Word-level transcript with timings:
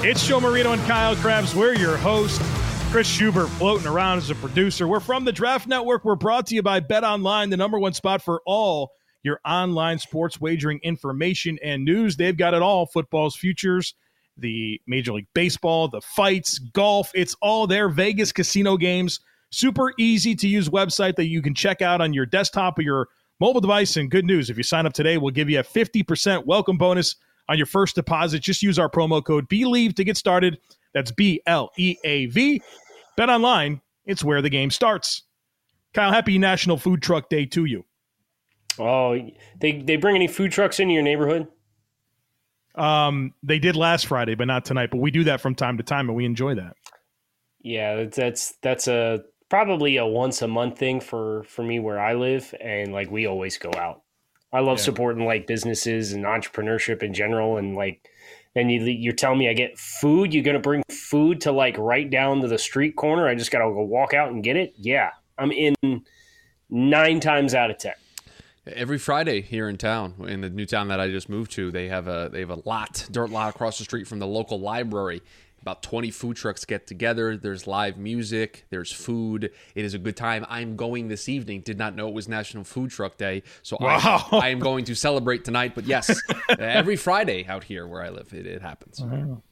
It's 0.00 0.24
Joe 0.24 0.38
Marino 0.38 0.70
and 0.70 0.82
Kyle 0.82 1.16
Crabbs. 1.16 1.56
We're 1.56 1.74
your 1.74 1.96
host. 1.96 2.40
Chris 2.92 3.08
Schubert 3.08 3.48
floating 3.48 3.88
around 3.88 4.18
as 4.18 4.30
a 4.30 4.36
producer. 4.36 4.86
We're 4.86 5.00
from 5.00 5.24
the 5.24 5.32
Draft 5.32 5.66
Network. 5.66 6.04
We're 6.04 6.14
brought 6.14 6.46
to 6.46 6.54
you 6.54 6.62
by 6.62 6.78
Bet 6.78 7.02
Online, 7.02 7.50
the 7.50 7.56
number 7.56 7.80
one 7.80 7.92
spot 7.92 8.22
for 8.22 8.40
all 8.46 8.92
your 9.24 9.40
online 9.44 9.98
sports 9.98 10.40
wagering 10.40 10.78
information 10.84 11.58
and 11.64 11.84
news. 11.84 12.16
They've 12.16 12.36
got 12.36 12.54
it 12.54 12.62
all 12.62 12.86
football's 12.86 13.34
futures, 13.34 13.96
the 14.36 14.80
Major 14.86 15.14
League 15.14 15.26
Baseball, 15.34 15.88
the 15.88 16.00
fights, 16.00 16.60
golf. 16.60 17.10
It's 17.12 17.34
all 17.42 17.66
there. 17.66 17.88
Vegas 17.88 18.30
casino 18.30 18.76
games. 18.76 19.18
Super 19.50 19.92
easy 19.98 20.36
to 20.36 20.46
use 20.46 20.68
website 20.68 21.16
that 21.16 21.26
you 21.26 21.42
can 21.42 21.56
check 21.56 21.82
out 21.82 22.00
on 22.00 22.12
your 22.12 22.24
desktop 22.24 22.78
or 22.78 22.82
your 22.82 23.08
mobile 23.40 23.60
device. 23.60 23.96
And 23.96 24.08
good 24.08 24.24
news 24.24 24.48
if 24.48 24.56
you 24.56 24.62
sign 24.62 24.86
up 24.86 24.92
today, 24.92 25.18
we'll 25.18 25.34
give 25.34 25.50
you 25.50 25.58
a 25.58 25.64
50% 25.64 26.46
welcome 26.46 26.78
bonus 26.78 27.16
on 27.48 27.56
your 27.56 27.66
first 27.66 27.94
deposit. 27.94 28.40
Just 28.40 28.62
use 28.62 28.78
our 28.78 28.88
promo 28.88 29.24
code 29.24 29.48
BLEAV 29.48 29.94
to 29.96 30.04
get 30.04 30.16
started. 30.16 30.58
That's 30.94 31.10
B 31.10 31.40
L 31.46 31.70
E 31.76 31.96
A 32.04 32.26
V. 32.26 32.62
Bet 33.16 33.28
online, 33.28 33.80
it's 34.06 34.24
where 34.24 34.42
the 34.42 34.50
game 34.50 34.70
starts. 34.70 35.22
Kyle, 35.94 36.12
happy 36.12 36.38
National 36.38 36.76
Food 36.76 37.02
Truck 37.02 37.28
Day 37.28 37.46
to 37.46 37.64
you. 37.64 37.84
Oh, 38.78 39.18
they 39.60 39.80
they 39.80 39.96
bring 39.96 40.14
any 40.14 40.28
food 40.28 40.52
trucks 40.52 40.78
into 40.78 40.94
your 40.94 41.02
neighborhood? 41.02 41.48
Um, 42.74 43.34
they 43.42 43.58
did 43.58 43.74
last 43.74 44.06
Friday, 44.06 44.34
but 44.34 44.46
not 44.46 44.64
tonight. 44.64 44.90
But 44.90 44.98
we 44.98 45.10
do 45.10 45.24
that 45.24 45.40
from 45.40 45.54
time 45.54 45.78
to 45.78 45.82
time, 45.82 46.08
and 46.08 46.16
we 46.16 46.24
enjoy 46.24 46.54
that. 46.54 46.76
Yeah, 47.60 48.04
that's 48.04 48.54
that's 48.62 48.86
a 48.86 49.24
probably 49.48 49.96
a 49.96 50.06
once 50.06 50.42
a 50.42 50.48
month 50.48 50.78
thing 50.78 51.00
for 51.00 51.42
for 51.44 51.62
me 51.62 51.80
where 51.80 51.98
I 51.98 52.14
live, 52.14 52.54
and 52.60 52.92
like 52.92 53.10
we 53.10 53.26
always 53.26 53.58
go 53.58 53.72
out. 53.76 54.02
I 54.52 54.60
love 54.60 54.78
Yeah. 54.78 54.84
supporting 54.84 55.24
like 55.26 55.46
businesses 55.46 56.12
and 56.12 56.24
entrepreneurship 56.24 57.02
in 57.02 57.12
general, 57.14 57.56
and 57.56 57.74
like. 57.76 58.08
And 58.56 58.72
you, 58.72 58.80
you're 58.80 59.12
telling 59.12 59.38
me 59.38 59.48
I 59.48 59.52
get 59.52 59.78
food? 59.78 60.34
You're 60.34 60.42
gonna 60.42 60.58
bring 60.58 60.82
food 60.90 61.42
to 61.42 61.52
like 61.52 61.76
right 61.78 62.08
down 62.08 62.40
to 62.40 62.48
the 62.48 62.58
street 62.58 62.96
corner? 62.96 63.28
I 63.28 63.36
just 63.36 63.52
gotta 63.52 63.64
go 63.66 63.82
walk 63.82 64.14
out 64.14 64.32
and 64.32 64.42
get 64.42 64.56
it? 64.56 64.72
Yeah, 64.76 65.10
I'm 65.36 65.52
in 65.52 65.74
nine 66.68 67.20
times 67.20 67.54
out 67.54 67.70
of 67.70 67.78
ten. 67.78 67.92
Every 68.66 68.98
Friday 68.98 69.42
here 69.42 69.68
in 69.68 69.76
town, 69.76 70.14
in 70.26 70.40
the 70.40 70.50
new 70.50 70.66
town 70.66 70.88
that 70.88 70.98
I 70.98 71.08
just 71.08 71.28
moved 71.28 71.52
to, 71.52 71.70
they 71.70 71.88
have 71.88 72.08
a 72.08 72.30
they 72.32 72.40
have 72.40 72.50
a 72.50 72.60
lot, 72.64 73.06
dirt 73.10 73.30
lot 73.30 73.54
across 73.54 73.78
the 73.78 73.84
street 73.84 74.08
from 74.08 74.18
the 74.18 74.26
local 74.26 74.58
library. 74.58 75.22
About 75.68 75.82
20 75.82 76.10
food 76.12 76.34
trucks 76.34 76.64
get 76.64 76.86
together. 76.86 77.36
There's 77.36 77.66
live 77.66 77.98
music. 77.98 78.64
There's 78.70 78.90
food. 78.90 79.50
It 79.74 79.84
is 79.84 79.92
a 79.92 79.98
good 79.98 80.16
time. 80.16 80.46
I'm 80.48 80.76
going 80.76 81.08
this 81.08 81.28
evening. 81.28 81.60
Did 81.60 81.76
not 81.76 81.94
know 81.94 82.08
it 82.08 82.14
was 82.14 82.26
National 82.26 82.64
Food 82.64 82.90
Truck 82.90 83.18
Day, 83.18 83.42
so 83.60 83.76
Wow. 83.78 84.26
I, 84.32 84.36
I 84.38 84.48
am 84.48 84.60
going 84.60 84.86
to 84.86 84.94
celebrate 84.94 85.44
tonight. 85.44 85.74
But 85.74 85.84
yes, 85.84 86.22
every 86.58 86.96
Friday 86.96 87.46
out 87.46 87.64
here 87.64 87.86
where 87.86 88.02
I 88.02 88.08
live, 88.08 88.32
it, 88.32 88.46
it 88.46 88.62
happens. 88.62 88.98
You 88.98 89.42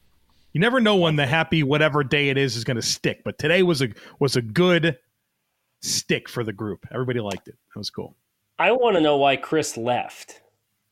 never 0.55 0.81
know 0.81 0.97
when 0.97 1.17
the 1.17 1.27
happy 1.27 1.63
whatever 1.63 2.03
day 2.03 2.31
it 2.31 2.39
is 2.39 2.57
is 2.57 2.65
going 2.65 2.77
to 2.77 2.83
stick, 2.83 3.21
but 3.23 3.39
today 3.39 3.63
was 3.63 3.83
a 3.83 3.89
was 4.19 4.37
a 4.37 4.43
good 4.43 4.97
stick 5.83 6.31
for 6.31 6.43
the 6.45 6.55
group. 6.55 6.87
Everybody 6.91 7.21
liked 7.21 7.47
it. 7.47 7.59
That 7.75 7.79
was 7.79 7.91
cool. 7.91 8.17
I 8.59 8.73
want 8.73 8.97
to 8.97 9.03
know 9.03 9.19
why 9.19 9.37
Chris 9.37 9.77
left. 9.77 10.41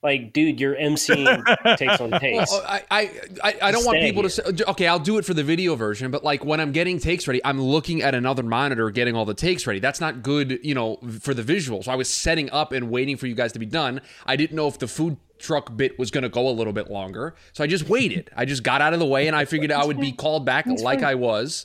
Like, 0.05 0.35
dude, 0.35 0.61
you're 0.61 0.77
emceeing 0.77 1.43
takes 1.79 1.99
on 1.99 2.11
takes. 2.21 2.53
Well, 2.53 2.63
I, 2.69 2.83
I, 2.91 3.21
I, 3.43 3.57
I 3.63 3.71
don't 3.73 3.87
want 3.87 3.97
Stay 3.97 4.07
people 4.07 4.23
to 4.23 4.29
say, 4.29 4.43
okay, 4.69 4.87
I'll 4.87 4.99
do 4.99 5.17
it 5.17 5.25
for 5.25 5.33
the 5.33 5.43
video 5.43 5.75
version, 5.77 6.11
but 6.11 6.23
like 6.23 6.45
when 6.45 6.61
I'm 6.61 6.73
getting 6.73 6.99
takes 6.99 7.27
ready, 7.27 7.43
I'm 7.43 7.59
looking 7.59 8.03
at 8.03 8.15
another 8.15 8.43
monitor 8.43 8.91
getting 8.91 9.17
all 9.17 9.25
the 9.25 9.33
takes 9.33 9.67
ready. 9.67 9.81
That's 9.81 10.03
not 10.03 10.23
good, 10.23 10.61
you 10.63 10.75
know, 10.75 10.99
for 11.21 11.33
the 11.33 11.43
visuals. 11.43 11.89
I 11.89 11.97
was 11.97 12.11
setting 12.11 12.51
up 12.51 12.73
and 12.73 12.91
waiting 12.91 13.17
for 13.17 13.27
you 13.27 13.35
guys 13.35 13.53
to 13.53 13.59
be 13.59 13.65
done. 13.65 14.03
I 14.27 14.37
didn't 14.37 14.55
know 14.55 14.69
if 14.69 14.79
the 14.79 14.89
food 14.89 15.17
truck 15.39 15.75
bit 15.75 15.99
was 15.99 16.11
going 16.11 16.23
to 16.23 16.29
go 16.29 16.49
a 16.49 16.53
little 16.53 16.75
bit 16.75 16.91
longer. 16.91 17.35
So 17.55 17.65
I 17.65 17.67
just 17.67 17.89
waited. 17.89 18.31
I 18.37 18.45
just 18.45 18.63
got 18.63 18.83
out 18.83 18.93
of 18.93 18.99
the 18.99 19.07
way 19.07 19.27
and 19.27 19.35
I 19.35 19.47
figured 19.47 19.73
I 19.73 19.87
would 19.87 19.99
be 19.99 20.13
called 20.25 20.45
back 20.45 20.67
like 20.67 21.03
I 21.03 21.15
was 21.15 21.65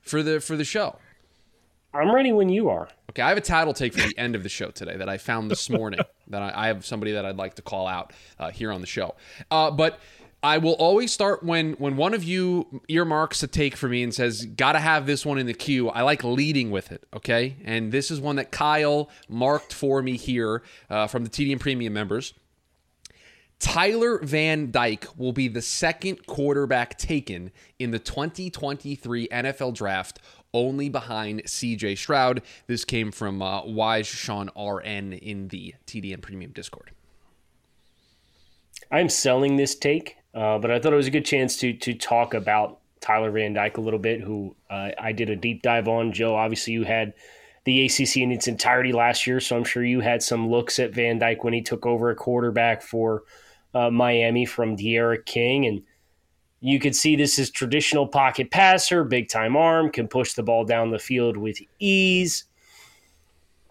for 0.00 0.22
the 0.22 0.40
for 0.40 0.56
the 0.56 0.64
show. 0.64 0.96
I'm 1.94 2.12
ready 2.12 2.32
when 2.32 2.48
you 2.48 2.68
are. 2.70 2.88
Okay, 3.10 3.22
I 3.22 3.28
have 3.28 3.38
a 3.38 3.42
title 3.42 3.72
take 3.72 3.94
for 3.94 4.06
the 4.06 4.18
end 4.18 4.34
of 4.34 4.42
the 4.42 4.48
show 4.48 4.70
today 4.70 4.96
that 4.96 5.08
I 5.08 5.16
found 5.16 5.48
this 5.50 5.70
morning. 5.70 6.00
that 6.28 6.42
I, 6.42 6.64
I 6.64 6.66
have 6.66 6.84
somebody 6.84 7.12
that 7.12 7.24
I'd 7.24 7.36
like 7.36 7.54
to 7.54 7.62
call 7.62 7.86
out 7.86 8.12
uh, 8.40 8.50
here 8.50 8.72
on 8.72 8.80
the 8.80 8.86
show. 8.86 9.14
Uh, 9.50 9.70
but 9.70 10.00
I 10.42 10.58
will 10.58 10.72
always 10.72 11.12
start 11.12 11.44
when 11.44 11.74
when 11.74 11.96
one 11.96 12.12
of 12.12 12.24
you 12.24 12.82
earmarks 12.88 13.42
a 13.44 13.46
take 13.46 13.76
for 13.76 13.88
me 13.88 14.02
and 14.02 14.12
says, 14.12 14.44
"Gotta 14.44 14.80
have 14.80 15.06
this 15.06 15.24
one 15.24 15.38
in 15.38 15.46
the 15.46 15.54
queue." 15.54 15.88
I 15.88 16.02
like 16.02 16.24
leading 16.24 16.72
with 16.72 16.90
it. 16.90 17.04
Okay, 17.14 17.56
and 17.64 17.92
this 17.92 18.10
is 18.10 18.20
one 18.20 18.36
that 18.36 18.50
Kyle 18.50 19.08
marked 19.28 19.72
for 19.72 20.02
me 20.02 20.16
here 20.16 20.62
uh, 20.90 21.06
from 21.06 21.22
the 21.22 21.30
TDN 21.30 21.60
Premium 21.60 21.92
members. 21.92 22.34
Tyler 23.58 24.18
Van 24.22 24.70
Dyke 24.70 25.06
will 25.16 25.32
be 25.32 25.48
the 25.48 25.62
second 25.62 26.26
quarterback 26.26 26.98
taken 26.98 27.50
in 27.78 27.90
the 27.90 27.98
2023 27.98 29.28
NFL 29.28 29.74
Draft, 29.74 30.20
only 30.52 30.88
behind 30.88 31.44
CJ 31.44 31.96
Stroud. 31.96 32.42
This 32.66 32.84
came 32.84 33.10
from 33.10 33.42
uh, 33.42 33.64
Wise 33.64 34.06
Sean 34.06 34.50
RN 34.56 35.12
in 35.12 35.48
the 35.48 35.74
TDN 35.86 36.20
Premium 36.20 36.52
Discord. 36.52 36.90
I'm 38.90 39.08
selling 39.08 39.56
this 39.56 39.74
take, 39.74 40.16
uh, 40.34 40.58
but 40.58 40.70
I 40.70 40.78
thought 40.78 40.92
it 40.92 40.96
was 40.96 41.06
a 41.06 41.12
good 41.12 41.24
chance 41.24 41.56
to 41.58 41.72
to 41.72 41.94
talk 41.94 42.34
about 42.34 42.78
Tyler 43.00 43.30
Van 43.30 43.52
Dyke 43.52 43.76
a 43.76 43.80
little 43.80 43.98
bit, 43.98 44.20
who 44.20 44.54
uh, 44.70 44.90
I 44.98 45.12
did 45.12 45.30
a 45.30 45.36
deep 45.36 45.62
dive 45.62 45.88
on. 45.88 46.12
Joe, 46.12 46.34
obviously, 46.34 46.74
you 46.74 46.84
had 46.84 47.14
the 47.64 47.86
ACC 47.86 48.18
in 48.18 48.30
its 48.30 48.46
entirety 48.46 48.92
last 48.92 49.26
year, 49.26 49.40
so 49.40 49.56
I'm 49.56 49.64
sure 49.64 49.84
you 49.84 50.00
had 50.00 50.22
some 50.22 50.50
looks 50.50 50.78
at 50.78 50.94
Van 50.94 51.18
Dyke 51.18 51.44
when 51.44 51.54
he 51.54 51.62
took 51.62 51.86
over 51.86 52.10
a 52.10 52.14
quarterback 52.14 52.82
for 52.82 53.24
uh, 53.74 53.90
Miami 53.90 54.46
from 54.46 54.76
D'Eriq 54.76 55.24
King, 55.24 55.66
and 55.66 55.82
you 56.60 56.78
could 56.78 56.96
see 56.96 57.16
this 57.16 57.38
is 57.38 57.50
traditional 57.50 58.06
pocket 58.06 58.50
passer, 58.50 59.04
big 59.04 59.28
time 59.28 59.56
arm, 59.56 59.90
can 59.90 60.08
push 60.08 60.34
the 60.34 60.42
ball 60.42 60.64
down 60.64 60.90
the 60.90 60.98
field 60.98 61.36
with 61.36 61.58
ease. 61.78 62.44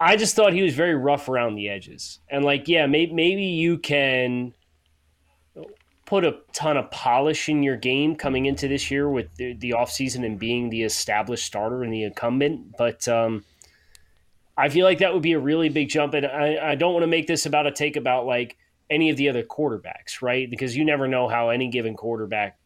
I 0.00 0.16
just 0.16 0.36
thought 0.36 0.52
he 0.52 0.62
was 0.62 0.74
very 0.74 0.94
rough 0.94 1.28
around 1.28 1.54
the 1.54 1.68
edges, 1.68 2.20
and 2.28 2.44
like, 2.44 2.68
yeah, 2.68 2.86
maybe 2.86 3.12
maybe 3.12 3.44
you 3.44 3.78
can 3.78 4.54
put 6.06 6.24
a 6.24 6.36
ton 6.52 6.76
of 6.76 6.90
polish 6.90 7.48
in 7.48 7.62
your 7.62 7.76
game 7.76 8.14
coming 8.14 8.46
into 8.46 8.68
this 8.68 8.90
year 8.90 9.08
with 9.08 9.34
the, 9.36 9.54
the 9.54 9.70
offseason 9.70 10.24
and 10.24 10.38
being 10.38 10.68
the 10.68 10.82
established 10.82 11.46
starter 11.46 11.82
and 11.82 11.92
the 11.92 12.04
incumbent. 12.04 12.76
But 12.76 13.08
um, 13.08 13.44
I 14.56 14.68
feel 14.68 14.84
like 14.84 14.98
that 14.98 15.12
would 15.12 15.22
be 15.22 15.32
a 15.32 15.38
really 15.38 15.68
big 15.68 15.88
jump. 15.88 16.14
And 16.14 16.26
I, 16.26 16.72
I 16.72 16.74
don't 16.74 16.92
want 16.92 17.04
to 17.04 17.08
make 17.08 17.26
this 17.26 17.46
about 17.46 17.66
a 17.66 17.72
take 17.72 17.96
about 17.96 18.26
like 18.26 18.56
any 18.94 19.10
of 19.10 19.16
the 19.16 19.28
other 19.28 19.42
quarterbacks, 19.42 20.22
right? 20.22 20.48
Because 20.48 20.76
you 20.76 20.84
never 20.84 21.08
know 21.08 21.28
how 21.28 21.48
any 21.48 21.68
given 21.68 21.96
quarterback, 21.96 22.58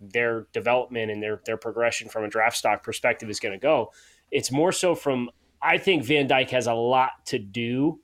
their 0.00 0.46
development 0.52 1.10
and 1.10 1.22
their, 1.22 1.40
their 1.46 1.56
progression 1.56 2.08
from 2.08 2.24
a 2.24 2.28
draft 2.28 2.56
stock 2.56 2.82
perspective 2.82 3.30
is 3.30 3.40
going 3.40 3.54
to 3.54 3.58
go. 3.58 3.92
It's 4.30 4.52
more 4.52 4.72
so 4.72 4.94
from, 4.94 5.30
I 5.62 5.78
think 5.78 6.04
Van 6.04 6.26
Dyke 6.26 6.50
has 6.50 6.66
a 6.66 6.74
lot 6.74 7.10
to 7.26 7.38
do 7.38 8.00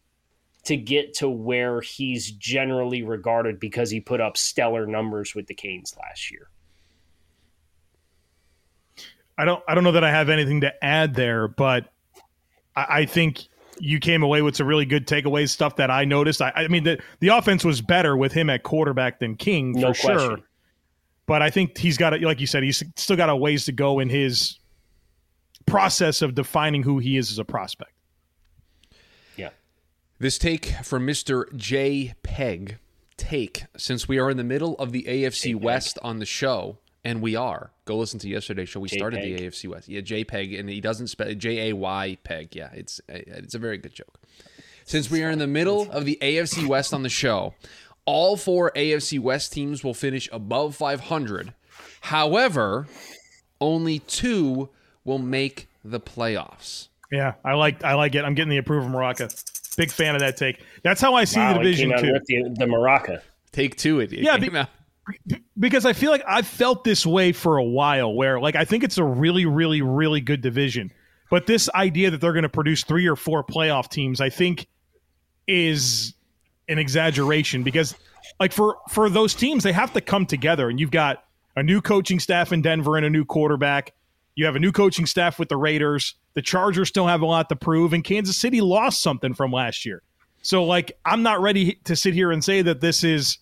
to 0.65 0.77
get 0.77 1.15
to 1.15 1.29
where 1.29 1.81
he's 1.81 2.31
generally 2.31 3.03
regarded 3.03 3.59
because 3.61 3.91
he 3.91 4.01
put 4.01 4.21
up 4.21 4.37
stellar 4.37 4.87
numbers 4.87 5.35
with 5.35 5.47
the 5.47 5.55
Canes 5.55 5.95
last 6.01 6.31
year. 6.31 6.49
I 9.37 9.45
don't 9.45 9.63
I 9.67 9.75
don't 9.75 9.83
know 9.83 9.93
that 9.93 10.05
I 10.05 10.11
have 10.11 10.29
anything 10.29 10.61
to 10.61 10.85
add 10.85 11.15
there, 11.15 11.49
but 11.49 11.93
I, 12.77 12.87
I 12.89 13.07
think 13.07 13.49
you 13.83 13.99
came 13.99 14.23
away 14.23 14.43
with 14.43 14.55
some 14.55 14.69
really 14.69 14.87
good 14.87 15.09
takeaways, 15.09 15.49
stuff 15.49 15.75
that 15.77 15.91
I 15.91 16.05
noticed. 16.05 16.41
I, 16.41 16.53
I 16.55 16.69
mean 16.69 16.85
the 16.85 17.03
the 17.19 17.29
offense 17.29 17.65
was 17.65 17.81
better 17.81 18.17
with 18.17 18.33
him 18.33 18.49
at 18.49 18.63
quarterback 18.63 19.19
than 19.19 19.35
King 19.35 19.75
for 19.75 19.81
No 19.81 19.93
sure. 19.93 20.39
But 21.27 21.43
I 21.43 21.51
think 21.51 21.79
he's 21.79 21.97
got, 21.97 22.15
a, 22.15 22.19
like 22.19 22.41
you 22.41 22.47
said, 22.47 22.63
he's 22.63 22.83
still 22.97 23.17
got 23.17 23.29
a 23.29 23.37
ways 23.37 23.65
to 23.67 23.73
go 23.73 23.99
in 24.01 24.09
his 24.09 24.59
process 25.67 26.21
of 26.21 26.35
defining 26.35 26.83
who 26.83 26.99
he 26.99 27.17
is 27.17 27.31
as 27.31 27.39
a 27.39 27.45
prospect. 27.45 27.93
Yeah. 29.37 29.51
This 30.19 30.37
take 30.37 30.67
from 30.83 31.07
Mr. 31.07 31.55
J. 31.57 32.15
Peg. 32.23 32.79
Take, 33.17 33.65
since 33.77 34.09
we 34.09 34.19
are 34.19 34.31
in 34.31 34.37
the 34.37 34.45
middle 34.45 34.75
of 34.79 34.91
the 34.91 35.05
AFC 35.05 35.55
West 35.55 35.97
on 36.03 36.19
the 36.19 36.27
show, 36.27 36.79
and 37.05 37.21
we 37.23 37.35
are. 37.37 37.71
Go 37.85 37.97
listen 37.99 38.19
to 38.21 38.29
yesterday's 38.29 38.69
show. 38.69 38.81
We 38.81 38.89
started 38.89 39.23
the 39.23 39.39
AFC 39.43 39.69
West. 39.69 39.89
Yeah, 39.89 40.01
JPEG, 40.01 40.59
and 40.61 40.69
he 40.69 40.81
doesn't 40.81 41.09
spell 41.09 41.33
J 41.35 41.71
A 41.71 41.73
Y 41.75 42.19
Peg. 42.25 42.55
Yeah, 42.55 42.71
it's 42.73 43.01
it's 43.09 43.55
a 43.55 43.59
very 43.59 43.79
good 43.79 43.95
joke. 43.95 44.21
Since 44.85 45.11
we 45.11 45.23
are 45.23 45.31
in 45.31 45.39
the 45.39 45.47
middle 45.47 45.91
of 45.91 46.05
the 46.05 46.19
AFC 46.21 46.67
West 46.67 46.93
on 46.93 47.03
the 47.03 47.09
show, 47.09 47.55
all 48.05 48.37
four 48.37 48.73
AFC 48.75 49.19
West 49.21 49.53
teams 49.53 49.83
will 49.85 49.95
finish 49.95 50.29
above 50.33 50.75
500. 50.75 51.55
However, 52.03 52.89
only 53.61 54.01
two 54.01 54.69
will 55.05 55.19
make 55.19 55.69
the 55.85 56.01
playoffs. 56.01 56.89
Yeah, 57.11 57.35
I 57.45 57.55
like 57.55 57.85
I 57.85 57.95
like 57.95 58.15
it. 58.15 58.25
I'm 58.25 58.35
getting 58.35 58.51
the 58.51 58.57
approval 58.59 58.89
of 58.89 58.93
Maraca. 58.95 59.29
Big 59.77 59.91
fan 59.91 60.15
of 60.15 60.21
that 60.21 60.37
take. 60.37 60.61
That's 60.83 61.01
how 61.01 61.15
I 61.15 61.25
see 61.25 61.39
Wow, 61.41 61.55
the 61.55 61.59
he 61.61 61.65
division 61.65 61.91
came 61.91 61.97
out 61.99 62.03
too. 62.03 62.13
with 62.13 62.27
the, 62.27 62.65
the 62.67 62.71
Maraca. 62.71 63.23
Take 63.53 63.77
two. 63.77 64.01
It, 64.01 64.13
it 64.13 64.21
Yeah, 64.21 64.37
came 64.39 64.53
be- 64.53 64.59
out- 64.59 64.69
because 65.59 65.87
I 65.87 65.93
feel 65.93 66.11
like 66.11 66.25
I've 66.27 66.47
felt 66.47 66.85
this 66.85 67.07
way 67.07 67.33
for 67.33 67.57
a 67.57 67.65
while 67.65 68.13
where 68.13 68.41
like 68.41 68.57
I 68.57 68.65
think 68.65 68.85
it's 68.85 68.99
a 68.99 69.05
really 69.05 69.47
really 69.47 69.83
really 69.83 70.21
good 70.21 70.41
division. 70.41 70.93
But 71.31 71.47
this 71.47 71.71
idea 71.75 72.11
that 72.11 72.21
they're 72.21 72.35
going 72.35 72.43
to 72.43 72.49
produce 72.49 72.85
3 72.85 73.07
or 73.07 73.17
4 73.17 73.45
playoff 73.45 73.89
teams 73.89 74.21
I 74.21 74.31
think 74.31 74.67
is 75.47 76.15
an 76.69 76.79
exaggeration 76.79 77.63
because 77.63 77.95
like 78.41 78.53
for 78.53 78.77
for 78.91 79.09
those 79.09 79.35
teams 79.35 79.63
they 79.63 79.73
have 79.73 79.93
to 79.93 80.01
come 80.01 80.27
together 80.27 80.69
and 80.69 80.79
you've 80.79 80.91
got 80.91 81.25
a 81.57 81.63
new 81.63 81.81
coaching 81.81 82.19
staff 82.19 82.53
in 82.53 82.63
Denver 82.63 82.97
and 82.97 83.05
a 83.05 83.11
new 83.11 83.25
quarterback. 83.25 83.93
You 84.35 84.47
have 84.47 84.57
a 84.57 84.61
new 84.61 84.73
coaching 84.73 85.05
staff 85.05 85.39
with 85.39 85.51
the 85.51 85.57
Raiders. 85.57 86.15
The 86.35 86.41
Chargers 86.41 86.89
still 86.89 87.07
have 87.07 87.21
a 87.21 87.27
lot 87.27 87.51
to 87.51 87.57
prove 87.57 87.93
and 87.93 88.03
Kansas 88.03 88.37
City 88.37 88.61
lost 88.61 89.03
something 89.03 89.35
from 89.35 89.53
last 89.53 89.85
year. 89.85 90.03
So 90.43 90.65
like 90.65 90.93
I'm 91.05 91.23
not 91.23 91.41
ready 91.41 91.75
to 91.85 91.97
sit 91.97 92.15
here 92.15 92.33
and 92.33 92.43
say 92.43 92.63
that 92.63 92.81
this 92.81 93.05
is 93.05 93.39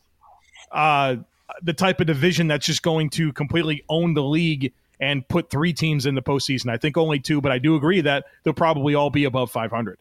uh 0.72 1.16
the 1.62 1.72
type 1.72 2.00
of 2.00 2.06
division 2.06 2.46
that's 2.46 2.66
just 2.66 2.82
going 2.82 3.10
to 3.10 3.32
completely 3.32 3.84
own 3.88 4.14
the 4.14 4.22
league 4.22 4.72
and 5.00 5.26
put 5.28 5.50
three 5.50 5.72
teams 5.72 6.06
in 6.06 6.14
the 6.14 6.22
postseason. 6.22 6.70
I 6.70 6.76
think 6.76 6.96
only 6.96 7.18
two, 7.18 7.40
but 7.40 7.52
I 7.52 7.58
do 7.58 7.74
agree 7.74 8.02
that 8.02 8.26
they'll 8.44 8.52
probably 8.52 8.94
all 8.94 9.10
be 9.10 9.24
above 9.24 9.50
500. 9.50 9.98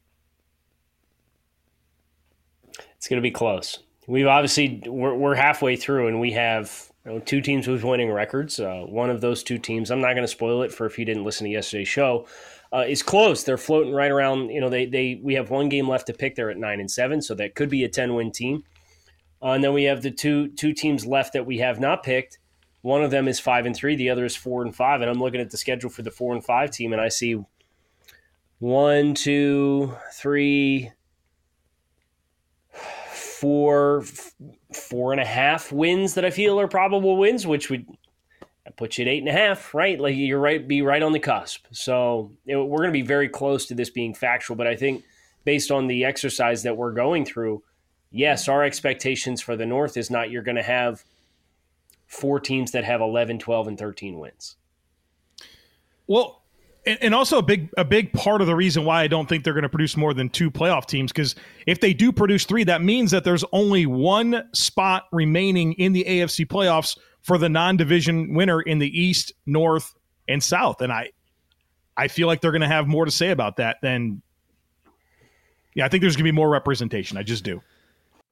It's 2.98 3.08
going 3.08 3.18
to 3.18 3.22
be 3.22 3.32
close. 3.32 3.80
We've 4.08 4.28
obviously 4.28 4.84
we're, 4.86 5.14
we're 5.14 5.36
halfway 5.36 5.76
through, 5.76 6.08
and 6.08 6.20
we 6.20 6.32
have 6.32 6.92
you 7.06 7.14
know, 7.14 7.20
two 7.20 7.42
teams 7.42 7.68
with 7.68 7.84
winning 7.84 8.12
records. 8.12 8.60
Uh, 8.60 8.84
one 8.88 9.10
of 9.10 9.22
those 9.22 9.44
two 9.44 9.58
teams, 9.58 9.90
I'm 9.90 10.02
not 10.02 10.14
going 10.14 10.24
to 10.24 10.28
spoil 10.28 10.64
it 10.64 10.74
for 10.74 10.86
if 10.86 11.00
you 11.00 11.06
didn't 11.06 11.24
listen 11.24 11.46
to 11.46 11.52
yesterday's 11.52 11.88
show, 11.88 12.28
uh, 12.74 12.86
is 12.88 13.04
close. 13.04 13.44
They're 13.44 13.58
floating 13.58 13.94
right 13.94 14.12
around. 14.12 14.50
You 14.50 14.62
know, 14.62 14.70
they 14.70 14.86
they 14.86 15.20
we 15.24 15.36
have 15.36 15.50
one 15.50 15.70
game 15.70 15.88
left 15.88 16.08
to 16.08 16.14
pick. 16.14 16.36
They're 16.36 16.50
at 16.50 16.58
nine 16.58 16.80
and 16.80 16.92
seven, 16.92 17.22
so 17.22 17.36
that 17.36 17.56
could 17.56 17.70
be 17.70 17.84
a 17.84 17.90
10 17.90 18.16
win 18.16 18.32
team. 18.32 18.64
Uh, 19.42 19.52
and 19.52 19.64
then 19.64 19.74
we 19.74 19.84
have 19.84 20.02
the 20.02 20.12
two 20.12 20.50
two 20.50 20.74
teams 20.74 21.06
left 21.06 21.34
that 21.34 21.46
we 21.46 21.60
have 21.60 21.80
not 21.80 22.04
picked. 22.04 22.40
One 22.82 23.04
of 23.04 23.12
them 23.12 23.28
is 23.28 23.40
five 23.40 23.66
and 23.66 23.76
three. 23.76 23.96
The 23.96 24.10
other 24.10 24.26
is 24.26 24.36
four 24.36 24.62
and 24.62 24.76
five. 24.76 25.02
And 25.02 25.10
I'm 25.10 25.20
looking 25.20 25.42
at 25.42 25.50
the 25.50 25.58
schedule 25.58 25.90
for 25.90 26.02
the 26.02 26.12
four 26.12 26.34
and 26.34 26.44
five 26.44 26.72
team, 26.72 26.94
and 26.94 27.02
I 27.02 27.10
see 27.10 27.42
one, 28.60 29.14
two, 29.14 29.96
three, 30.14 30.92
four, 32.72 34.04
four 34.74 35.12
and 35.14 35.22
a 35.22 35.26
half 35.26 35.72
wins 35.72 36.16
that 36.16 36.26
I 36.26 36.30
feel 36.30 36.60
are 36.60 36.68
probable 36.68 37.18
wins, 37.18 37.48
which 37.48 37.70
would 37.70 37.86
put 38.80 38.98
you 38.98 39.04
at 39.04 39.08
eight 39.10 39.20
and 39.20 39.30
a 39.30 39.34
half, 39.34 39.74
right? 39.74 40.00
Like 40.00 40.16
you're 40.16 40.40
right, 40.40 40.66
be 40.66 40.82
right 40.82 41.02
on 41.02 41.12
the 41.12 41.20
cusp. 41.20 41.66
So 41.72 42.32
know, 42.46 42.66
we're 42.66 42.78
going 42.78 42.90
to 42.90 42.94
be 42.94 43.02
very 43.02 43.30
close 43.30 43.66
to 43.68 43.76
this 43.76 43.90
being 43.90 44.14
factual. 44.14 44.56
But 44.56 44.68
I 44.68 44.76
think 44.76 45.04
based 45.44 45.72
on 45.72 45.88
the 45.88 46.06
exercise 46.06 46.64
that 46.64 46.78
we're 46.78 46.94
going 46.94 47.26
through, 47.26 47.64
yes, 48.12 48.48
our 48.48 48.64
expectations 48.64 49.42
for 49.42 49.56
the 49.56 49.66
North 49.66 49.98
is 49.98 50.10
not 50.10 50.32
you're 50.32 50.44
going 50.44 50.58
to 50.58 50.64
have 50.64 51.04
four 52.08 52.40
teams 52.40 52.72
that 52.72 52.84
have 52.84 53.02
11, 53.02 53.40
12, 53.40 53.68
and 53.68 53.78
13 53.78 54.18
wins. 54.18 54.56
Well, 56.08 56.42
and, 56.86 57.14
also 57.14 57.38
a 57.38 57.44
big 57.44 57.70
a 57.78 57.86
big 57.86 58.14
part 58.14 58.42
of 58.42 58.48
the 58.48 58.56
reason 58.56 58.84
why 58.84 59.04
I 59.04 59.08
don't 59.08 59.28
think 59.30 59.44
they're 59.44 59.54
going 59.54 59.64
to 59.64 59.70
produce 59.70 59.96
more 59.96 60.14
than 60.14 60.30
two 60.30 60.50
playoff 60.50 60.86
teams 60.86 61.12
because 61.12 61.36
if 61.68 61.82
they 61.82 61.94
do 61.94 62.12
produce 62.12 62.46
three, 62.46 62.64
that 62.64 62.82
means 62.82 63.12
that 63.12 63.24
there's 63.24 63.44
only 63.52 63.86
one 63.86 64.50
spot 64.54 65.06
remaining 65.12 65.74
in 65.74 65.94
the 65.94 66.04
AFC 66.08 66.48
playoffs 66.48 66.98
for 67.22 67.38
the 67.38 67.50
non-division 67.50 68.34
winner 68.34 68.62
in 68.62 68.80
the 68.80 69.00
East, 69.00 69.34
North, 69.46 69.94
and 70.28 70.42
South, 70.42 70.82
and 70.82 70.92
I 70.92 71.12
I 71.96 72.08
feel 72.08 72.28
like 72.28 72.42
they're 72.42 72.52
going 72.52 72.62
to 72.62 72.68
have 72.68 72.88
more 72.88 73.06
to 73.06 73.12
say 73.12 73.30
about 73.30 73.58
that 73.58 73.78
than. 73.82 74.22
Yeah, 75.76 75.86
I 75.86 75.90
think 75.90 76.02
there's 76.02 76.16
going 76.16 76.26
to 76.26 76.32
be 76.32 76.36
more 76.36 76.50
representation. 76.50 77.18
I 77.18 77.24
just 77.24 77.44
do. 77.44 77.62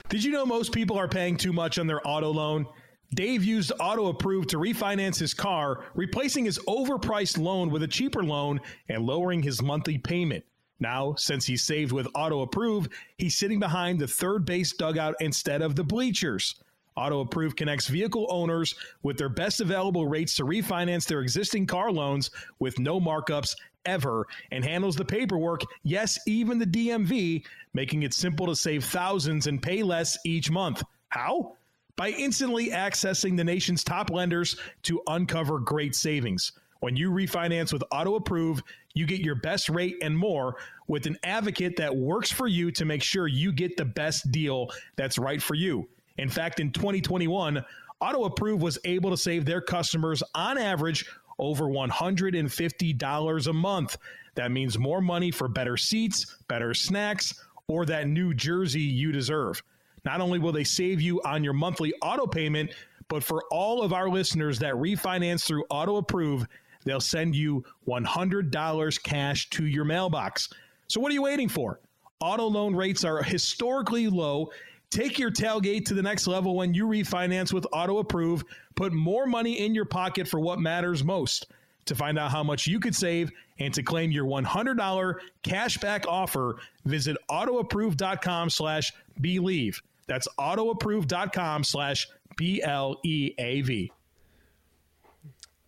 Did 0.09 0.23
you 0.23 0.31
know 0.31 0.45
most 0.45 0.71
people 0.71 0.97
are 0.97 1.07
paying 1.07 1.35
too 1.35 1.51
much 1.51 1.77
on 1.77 1.85
their 1.85 2.05
auto 2.07 2.31
loan? 2.31 2.65
Dave 3.13 3.43
used 3.43 3.73
Auto 3.77 4.07
Approve 4.07 4.47
to 4.47 4.57
refinance 4.57 5.19
his 5.19 5.33
car, 5.33 5.83
replacing 5.95 6.45
his 6.45 6.59
overpriced 6.59 7.37
loan 7.37 7.69
with 7.69 7.83
a 7.83 7.87
cheaper 7.87 8.23
loan 8.23 8.61
and 8.87 9.05
lowering 9.05 9.43
his 9.43 9.61
monthly 9.61 9.97
payment. 9.97 10.45
Now, 10.79 11.15
since 11.15 11.45
he 11.45 11.57
saved 11.57 11.91
with 11.91 12.07
Auto 12.15 12.41
Approve, 12.41 12.87
he's 13.17 13.37
sitting 13.37 13.59
behind 13.59 13.99
the 13.99 14.07
third 14.07 14.45
base 14.45 14.71
dugout 14.71 15.15
instead 15.19 15.61
of 15.61 15.75
the 15.75 15.83
bleachers. 15.83 16.55
Auto 16.95 17.19
Approve 17.19 17.57
connects 17.57 17.87
vehicle 17.87 18.27
owners 18.29 18.75
with 19.03 19.17
their 19.17 19.29
best 19.29 19.59
available 19.59 20.07
rates 20.07 20.35
to 20.35 20.45
refinance 20.45 21.05
their 21.05 21.21
existing 21.21 21.67
car 21.67 21.91
loans 21.91 22.31
with 22.59 22.79
no 22.79 22.99
markups 22.99 23.55
ever 23.87 24.27
and 24.51 24.63
handles 24.63 24.95
the 24.95 25.05
paperwork, 25.05 25.61
yes, 25.81 26.19
even 26.27 26.59
the 26.59 26.65
DMV, 26.65 27.43
making 27.73 28.03
it 28.03 28.13
simple 28.13 28.45
to 28.45 28.55
save 28.55 28.83
thousands 28.85 29.47
and 29.47 29.61
pay 29.61 29.81
less 29.81 30.17
each 30.25 30.51
month. 30.51 30.83
How? 31.09 31.55
By 31.95 32.09
instantly 32.09 32.69
accessing 32.69 33.35
the 33.35 33.43
nation's 33.43 33.83
top 33.83 34.11
lenders 34.11 34.57
to 34.83 35.01
uncover 35.07 35.57
great 35.57 35.95
savings. 35.95 36.51
When 36.79 36.95
you 36.95 37.09
refinance 37.09 37.73
with 37.73 37.83
Auto 37.91 38.15
Approve, 38.15 38.61
you 38.93 39.07
get 39.07 39.21
your 39.21 39.35
best 39.35 39.69
rate 39.69 39.97
and 40.01 40.15
more 40.15 40.57
with 40.87 41.07
an 41.07 41.17
advocate 41.23 41.75
that 41.77 41.95
works 41.95 42.31
for 42.31 42.47
you 42.47 42.71
to 42.71 42.85
make 42.85 43.01
sure 43.01 43.27
you 43.27 43.51
get 43.51 43.77
the 43.77 43.85
best 43.85 44.31
deal 44.31 44.69
that's 44.95 45.17
right 45.17 45.41
for 45.41 45.55
you. 45.55 45.87
In 46.17 46.29
fact, 46.29 46.59
in 46.59 46.71
2021, 46.71 47.63
Auto 47.99 48.25
Approve 48.25 48.61
was 48.61 48.77
able 48.85 49.09
to 49.09 49.17
save 49.17 49.45
their 49.45 49.61
customers 49.61 50.21
on 50.35 50.57
average 50.57 51.05
over 51.39 51.65
$150 51.65 53.47
a 53.47 53.53
month. 53.53 53.97
That 54.35 54.51
means 54.51 54.77
more 54.77 55.01
money 55.01 55.31
for 55.31 55.47
better 55.47 55.77
seats, 55.77 56.37
better 56.47 56.73
snacks, 56.73 57.43
or 57.67 57.85
that 57.85 58.07
new 58.07 58.33
jersey 58.33 58.81
you 58.81 59.11
deserve. 59.11 59.61
Not 60.05 60.21
only 60.21 60.39
will 60.39 60.51
they 60.51 60.63
save 60.63 61.01
you 61.01 61.21
on 61.23 61.43
your 61.43 61.53
monthly 61.53 61.93
auto 62.01 62.27
payment, 62.27 62.71
but 63.09 63.23
for 63.23 63.43
all 63.51 63.81
of 63.81 63.93
our 63.93 64.09
listeners 64.09 64.59
that 64.59 64.73
refinance 64.75 65.45
through 65.45 65.65
Auto 65.69 65.97
Approve, 65.97 66.47
they'll 66.83 66.99
send 66.99 67.35
you 67.35 67.63
$100 67.87 69.03
cash 69.03 69.49
to 69.51 69.65
your 69.65 69.85
mailbox. 69.85 70.49
So 70.87 70.99
what 70.99 71.11
are 71.11 71.13
you 71.13 71.23
waiting 71.23 71.49
for? 71.49 71.79
Auto 72.19 72.45
loan 72.45 72.75
rates 72.75 73.03
are 73.03 73.21
historically 73.21 74.07
low. 74.07 74.49
Take 74.89 75.19
your 75.19 75.31
tailgate 75.31 75.85
to 75.85 75.93
the 75.93 76.01
next 76.01 76.27
level 76.27 76.55
when 76.55 76.73
you 76.73 76.85
refinance 76.85 77.51
with 77.51 77.67
Auto 77.73 77.97
Approve. 77.97 78.43
Put 78.75 78.93
more 78.93 79.25
money 79.25 79.59
in 79.59 79.75
your 79.75 79.85
pocket 79.85 80.27
for 80.27 80.39
what 80.39 80.59
matters 80.59 81.03
most. 81.03 81.47
To 81.85 81.95
find 81.95 82.19
out 82.19 82.31
how 82.31 82.43
much 82.43 82.67
you 82.67 82.79
could 82.79 82.95
save 82.95 83.31
and 83.59 83.73
to 83.73 83.81
claim 83.81 84.11
your 84.11 84.25
$100 84.25 85.15
cashback 85.43 86.05
offer, 86.05 86.57
visit 86.85 87.15
autoapprove.com 87.29 88.49
slash 88.49 88.91
bleav. 89.21 89.81
That's 90.07 90.27
autoapprove.com 90.37 91.63
slash 91.63 92.07
B 92.35 92.61
L 92.61 92.99
E 93.03 93.33
A 93.37 93.61
V. 93.61 93.91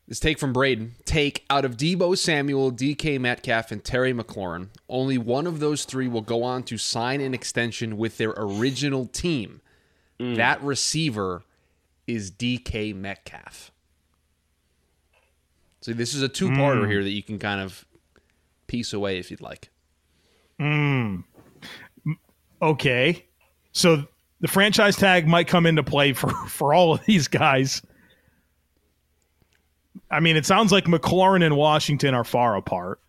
This 0.10 0.20
take 0.20 0.40
from 0.40 0.54
Braden. 0.54 0.96
Take 1.06 1.46
out 1.52 1.66
of 1.66 1.78
Deebo 1.78 2.18
Samuel, 2.18 2.72
DK 2.72 3.20
Metcalf, 3.20 3.72
and 3.72 3.84
Terry 3.84 4.12
McLaurin. 4.12 4.70
Only 4.90 5.20
one 5.20 5.46
of 5.46 5.60
those 5.60 5.86
three 5.86 6.08
will 6.08 6.24
go 6.24 6.42
on 6.42 6.64
to 6.64 6.80
sign 6.80 7.22
an 7.22 7.36
extension 7.36 7.96
with 7.96 8.18
their 8.18 8.34
original 8.36 9.06
team. 9.06 9.62
Mm. 10.20 10.36
That 10.38 10.64
receiver 10.64 11.44
is 12.08 12.32
DK 12.32 12.96
Metcalf. 12.96 13.72
So 15.82 15.94
this 15.94 16.16
is 16.16 16.24
a 16.24 16.28
two-parter 16.28 16.86
mm. 16.86 16.90
here 16.90 17.04
that 17.04 17.12
you 17.12 17.22
can 17.22 17.38
kind 17.38 17.62
of 17.62 17.86
piece 18.66 18.94
away 18.94 19.20
if 19.20 19.30
you'd 19.30 19.42
like. 19.42 19.70
Mm. 20.60 21.24
Okay. 22.60 23.28
So 23.74 24.06
the 24.40 24.48
franchise 24.48 24.96
tag 24.96 25.28
might 25.28 25.48
come 25.48 25.68
into 25.68 25.84
play 25.84 26.14
for, 26.14 26.30
for 26.48 26.74
all 26.74 26.96
of 26.96 27.06
these 27.06 27.28
guys. 27.28 27.84
I 30.12 30.20
mean, 30.20 30.36
it 30.38 30.46
sounds 30.46 30.72
like 30.72 30.86
McLaurin 30.86 31.44
and 31.46 31.56
Washington 31.56 32.14
are 32.14 32.24
far 32.24 32.56
apart. 32.56 33.00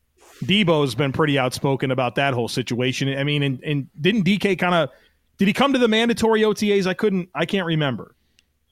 Deebo's 0.45 0.95
been 0.95 1.12
pretty 1.12 1.38
outspoken 1.38 1.90
about 1.90 2.14
that 2.14 2.35
whole 2.35 2.49
situation. 2.49 3.09
I 3.16 3.25
mean, 3.25 3.42
and, 3.42 3.62
and 3.62 3.87
didn't 4.00 4.25
DK 4.25 4.59
kind 4.59 4.75
of 4.75 4.90
did 5.38 5.49
he 5.49 5.54
come 5.54 5.73
to 5.73 5.78
the 5.78 5.88
mandatory 5.88 6.42
OTAs? 6.42 6.87
I 6.87 6.95
couldn't 6.95 7.28
I 7.35 7.47
can't 7.47 7.66
remember. 7.66 8.14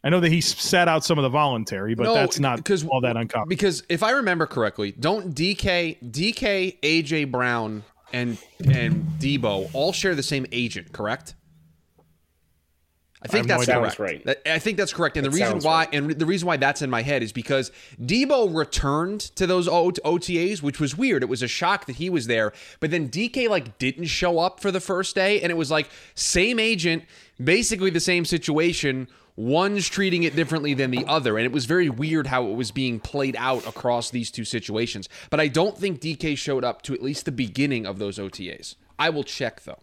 I 0.04 0.11
know 0.11 0.20
that 0.20 0.30
he 0.30 0.40
sat 0.40 0.87
out 0.88 1.04
some 1.04 1.18
of 1.18 1.23
the 1.25 1.28
voluntary, 1.28 1.94
but 1.94 2.04
No, 2.04 2.14
that's 2.14 2.38
not 2.38 2.64
'cause- 2.64 2.87
all 2.87 3.00
that 3.02 3.16
uncommon. 3.16 3.49
Because 3.49 3.82
if 3.88 4.02
I 4.02 4.12
remember 4.12 4.47
correctly, 4.47 4.92
don't 4.92 5.35
DK, 5.35 5.99
DK, 6.11 6.78
AJ 6.82 7.30
Brown, 7.30 7.82
and 8.12 8.38
and 8.64 9.06
Deebo 9.18 9.68
all 9.75 9.92
share 9.92 10.14
the 10.14 10.23
same 10.23 10.47
agent, 10.52 10.92
correct? 10.92 11.35
I 13.22 13.28
think 13.28 13.46
have 13.48 13.48
no 13.48 13.54
that's 13.64 13.68
idea. 13.68 13.80
correct. 13.80 13.96
Sounds 13.96 13.98
right. 14.10 14.25
That- 14.26 14.52
I 14.54 14.58
think 14.58 14.76
that's 14.78 14.92
correct. 14.92 15.16
And 15.16 15.26
That 15.26 15.30
the 15.30 15.37
reason 15.38 15.58
why, 15.60 15.84
right. 15.84 15.94
and 15.94 16.10
the 16.12 16.26
reason 16.26 16.46
why 16.46 16.56
that's 16.56 16.82
in 16.82 16.90
my 16.90 17.02
head 17.02 17.22
is 17.22 17.32
because 17.32 17.72
Deebo 18.00 18.54
returned 18.54 19.20
to 19.37 19.46
those 19.46 19.66
O- 19.68 19.90
OTAs, 19.90 20.62
which 20.62 20.78
was 20.78 20.96
weird. 20.96 21.22
It 21.22 21.28
was 21.28 21.42
a 21.42 21.48
shock 21.48 21.87
that 21.87 21.96
he 21.96 22.08
was 22.10 22.26
there, 22.28 22.52
but 22.80 22.90
then 22.90 23.08
DK 23.08 23.48
like 23.48 23.76
didn't 23.78 24.06
show 24.06 24.38
up 24.38 24.60
for 24.60 24.70
the 24.70 24.80
first 24.80 25.14
day, 25.14 25.40
and 25.40 25.50
it 25.50 25.56
was 25.56 25.70
like 25.70 25.88
same 26.14 26.58
agent, 26.60 27.04
basically 27.42 27.90
the 27.90 28.00
same 28.00 28.25
situation. 28.25 29.08
one's 29.40 29.88
treating 29.88 30.25
it 30.25 30.34
differently 30.34 30.75
than 30.75 30.90
the 30.90 31.04
other. 31.06 31.37
And 31.38 31.46
it 31.46 31.52
was 31.52 31.64
very 31.64 31.88
weird 31.88 32.26
how 32.26 32.48
it 32.48 32.54
was 32.56 32.72
being 32.72 32.98
played 32.98 33.37
out 33.38 33.64
across 33.68 34.10
these 34.10 34.32
two 34.32 34.44
situations. 34.44 35.08
But 35.30 35.38
I 35.38 35.46
don't 35.46 35.78
think 35.78 36.00
DK 36.00 36.37
showed 36.37 36.64
up 36.64 36.82
to 36.82 36.92
at 36.92 37.00
least 37.00 37.25
the 37.25 37.30
beginning 37.30 37.87
of 37.87 38.00
those 38.00 38.18
OTAs. 38.18 38.75
I 38.98 39.10
will 39.10 39.22
check, 39.22 39.62
though. 39.62 39.78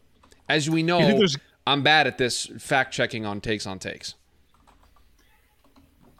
As 0.50 0.70
we 0.70 0.84
know, 0.84 1.00
there's- 1.00 1.38
I'm 1.68 1.82
bad 1.84 2.06
at 2.08 2.18
this 2.18 2.46
fact 2.60 2.94
checking 2.94 3.26
on 3.26 3.42
takes 3.42 3.66
on 3.66 3.80
takes. 3.80 4.16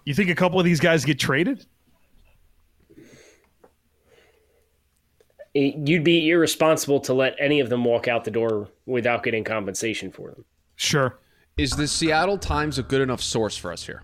You 0.06 0.14
think 0.14 0.30
a 0.30 0.36
couple 0.36 0.60
of 0.60 0.66
these 0.66 0.80
guys 0.80 1.06
get 1.06 1.20
traded? 1.20 1.66
It- 5.54 5.88
you'd 5.88 6.04
be 6.04 6.30
irresponsible 6.30 7.00
to 7.02 7.14
let 7.14 7.36
any 7.40 7.60
of 7.60 7.70
them 7.70 7.84
walk 7.86 8.08
out 8.08 8.24
the 8.26 8.32
door 8.32 8.70
without 8.86 9.24
getting 9.24 9.44
compensation 9.44 10.12
for 10.12 10.32
them. 10.32 10.46
Sure. 10.76 11.20
Is 11.58 11.72
the 11.72 11.88
Seattle 11.88 12.38
Times 12.38 12.78
a 12.78 12.84
good 12.84 13.02
enough 13.02 13.22
source 13.22 13.56
for 13.58 13.72
us 13.72 13.86
here? 13.86 14.04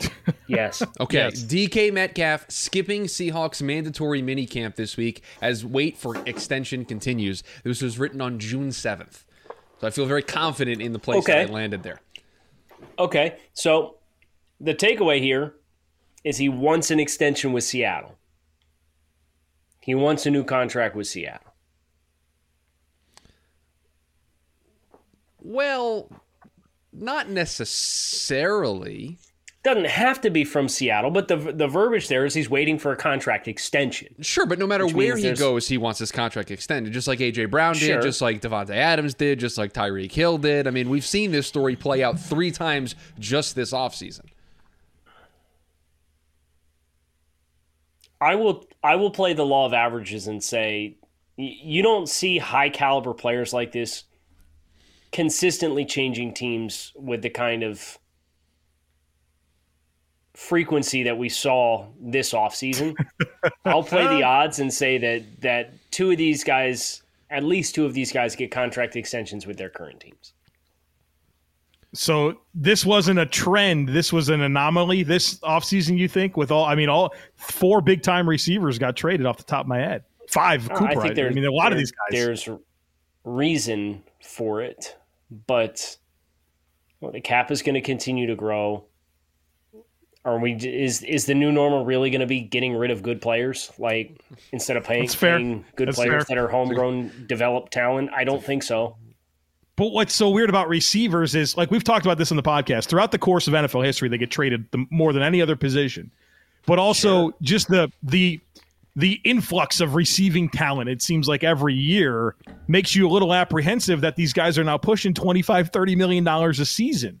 Yes. 0.46 0.82
Okay, 0.98 1.24
Yes. 1.30 1.42
DK 1.44 1.92
Metcalf 1.92 2.50
skipping 2.50 3.04
Seahawks 3.04 3.60
mandatory 3.60 4.22
minicamp 4.22 4.76
this 4.76 4.96
week 4.96 5.22
as 5.42 5.64
wait 5.64 5.98
for 5.98 6.16
extension 6.26 6.86
continues. 6.86 7.42
This 7.64 7.82
was 7.82 7.98
written 7.98 8.20
on 8.22 8.38
June 8.38 8.68
7th. 8.70 9.24
So 9.80 9.86
I 9.86 9.90
feel 9.90 10.06
very 10.06 10.22
confident 10.22 10.82
in 10.82 10.92
the 10.92 10.98
place 10.98 11.20
Okay. 11.20 11.44
that 11.44 11.50
I 11.50 11.52
landed 11.52 11.82
there. 11.82 12.00
Okay, 12.98 13.38
so 13.52 13.96
the 14.60 14.74
takeaway 14.74 15.20
here 15.20 15.54
is 16.24 16.36
he 16.38 16.48
wants 16.48 16.90
an 16.90 16.98
extension 16.98 17.52
with 17.52 17.62
Seattle. 17.64 18.16
He 19.80 19.94
wants 19.94 20.26
a 20.26 20.30
new 20.30 20.44
contract 20.44 20.96
with 20.96 21.06
Seattle. 21.06 21.52
Well, 25.40 26.10
not 26.92 27.30
necessarily. 27.30 29.18
Doesn't 29.68 29.84
have 29.84 30.22
to 30.22 30.30
be 30.30 30.44
from 30.44 30.66
Seattle, 30.66 31.10
but 31.10 31.28
the 31.28 31.36
the 31.36 31.68
verbiage 31.68 32.08
there 32.08 32.24
is 32.24 32.32
he's 32.32 32.48
waiting 32.48 32.78
for 32.78 32.90
a 32.90 32.96
contract 32.96 33.48
extension. 33.48 34.14
Sure, 34.22 34.46
but 34.46 34.58
no 34.58 34.66
matter 34.66 34.86
where 34.86 35.14
he 35.14 35.30
goes, 35.32 35.68
he 35.68 35.76
wants 35.76 35.98
his 35.98 36.10
contract 36.10 36.50
extended, 36.50 36.90
just 36.94 37.06
like 37.06 37.18
AJ 37.18 37.50
Brown 37.50 37.74
did, 37.74 37.82
Sure. 37.82 38.00
just 38.00 38.22
like 38.22 38.40
Davante 38.40 38.70
Adams 38.70 39.12
did, 39.12 39.38
just 39.38 39.58
like 39.58 39.74
Tyreek 39.74 40.10
Hill 40.10 40.38
did. 40.38 40.66
I 40.66 40.70
mean, 40.70 40.88
we've 40.88 41.04
seen 41.04 41.32
this 41.32 41.46
story 41.46 41.76
play 41.76 42.02
out 42.02 42.18
three 42.18 42.50
times 42.50 42.94
just 43.18 43.54
this 43.54 43.74
offseason. 43.74 44.24
I 48.22 48.36
will 48.36 48.64
I 48.82 48.96
will 48.96 49.10
play 49.10 49.34
the 49.34 49.44
law 49.44 49.66
of 49.66 49.74
averages 49.74 50.28
and 50.28 50.42
say 50.42 50.96
you 51.36 51.82
don't 51.82 52.08
see 52.08 52.38
high 52.38 52.70
caliber 52.70 53.12
players 53.12 53.52
like 53.52 53.72
this 53.72 54.04
consistently 55.12 55.84
changing 55.84 56.32
teams 56.32 56.94
with 56.96 57.20
the 57.20 57.28
kind 57.28 57.62
of 57.62 57.98
frequency 60.38 61.02
that 61.02 61.18
we 61.18 61.28
saw 61.28 61.84
this 62.00 62.32
offseason. 62.32 62.94
I'll 63.64 63.82
play 63.82 64.06
the 64.06 64.22
odds 64.22 64.60
and 64.60 64.72
say 64.72 64.96
that 64.98 65.40
that 65.40 65.74
two 65.90 66.12
of 66.12 66.16
these 66.16 66.44
guys, 66.44 67.02
at 67.30 67.42
least 67.42 67.74
two 67.74 67.84
of 67.84 67.92
these 67.92 68.12
guys 68.12 68.36
get 68.36 68.52
contract 68.52 68.94
extensions 68.94 69.48
with 69.48 69.56
their 69.58 69.68
current 69.68 69.98
teams. 69.98 70.34
So 71.92 72.38
this 72.54 72.86
wasn't 72.86 73.18
a 73.18 73.26
trend. 73.26 73.88
This 73.88 74.12
was 74.12 74.28
an 74.28 74.42
anomaly 74.42 75.02
this 75.02 75.40
offseason, 75.40 75.98
you 75.98 76.06
think? 76.06 76.36
With 76.36 76.52
all, 76.52 76.64
I 76.66 76.76
mean, 76.76 76.88
all 76.88 77.12
four 77.34 77.80
big 77.80 78.02
time 78.02 78.28
receivers 78.28 78.78
got 78.78 78.94
traded 78.94 79.26
off 79.26 79.38
the 79.38 79.42
top 79.42 79.62
of 79.62 79.68
my 79.68 79.78
head. 79.78 80.04
Five, 80.30 80.70
Uh, 80.70 80.74
Cooper. 80.76 81.00
I, 81.06 81.12
there's- 81.14 81.34
mean, 81.34 81.46
a 81.46 81.50
lot 81.50 81.72
of 81.72 81.78
these 81.78 81.90
guys. 81.90 82.10
There's 82.12 82.48
reason 83.24 84.04
for 84.22 84.62
it, 84.62 84.96
but 85.48 85.96
well, 87.00 87.10
the 87.10 87.20
cap 87.20 87.50
is 87.50 87.60
going 87.62 87.74
to 87.74 87.80
continue 87.80 88.26
to 88.28 88.36
grow. 88.36 88.84
Are 90.28 90.38
we? 90.38 90.52
Is 90.52 91.02
is 91.04 91.24
the 91.24 91.34
new 91.34 91.50
normal 91.50 91.86
really 91.86 92.10
going 92.10 92.20
to 92.20 92.26
be 92.26 92.42
getting 92.42 92.76
rid 92.76 92.90
of 92.90 93.02
good 93.02 93.22
players? 93.22 93.72
Like 93.78 94.20
instead 94.52 94.76
of 94.76 94.84
paying, 94.84 95.08
paying 95.08 95.64
good 95.74 95.88
That's 95.88 95.96
players 95.96 96.26
fair. 96.26 96.36
that 96.36 96.38
are 96.38 96.48
homegrown, 96.48 97.24
developed 97.26 97.72
talent? 97.72 98.10
I 98.14 98.24
don't 98.24 98.44
think 98.44 98.62
so. 98.62 98.96
But 99.76 99.92
what's 99.92 100.14
so 100.14 100.28
weird 100.28 100.50
about 100.50 100.68
receivers 100.68 101.34
is, 101.34 101.56
like 101.56 101.70
we've 101.70 101.82
talked 101.82 102.04
about 102.04 102.18
this 102.18 102.30
in 102.30 102.36
the 102.36 102.42
podcast, 102.42 102.88
throughout 102.88 103.10
the 103.10 103.18
course 103.18 103.48
of 103.48 103.54
NFL 103.54 103.86
history, 103.86 104.10
they 104.10 104.18
get 104.18 104.30
traded 104.30 104.70
the, 104.70 104.84
more 104.90 105.14
than 105.14 105.22
any 105.22 105.40
other 105.40 105.56
position. 105.56 106.10
But 106.66 106.78
also 106.78 107.32
just 107.40 107.68
the 107.68 107.90
the 108.02 108.38
the 108.96 109.22
influx 109.24 109.80
of 109.80 109.94
receiving 109.94 110.50
talent, 110.50 110.90
it 110.90 111.00
seems 111.00 111.26
like 111.26 111.42
every 111.42 111.72
year 111.72 112.34
makes 112.66 112.94
you 112.94 113.08
a 113.08 113.10
little 113.10 113.32
apprehensive 113.32 114.02
that 114.02 114.16
these 114.16 114.34
guys 114.34 114.58
are 114.58 114.64
now 114.64 114.76
pushing 114.76 115.14
25, 115.14 115.70
30 115.70 115.96
million 115.96 116.22
dollars 116.22 116.60
a 116.60 116.66
season. 116.66 117.18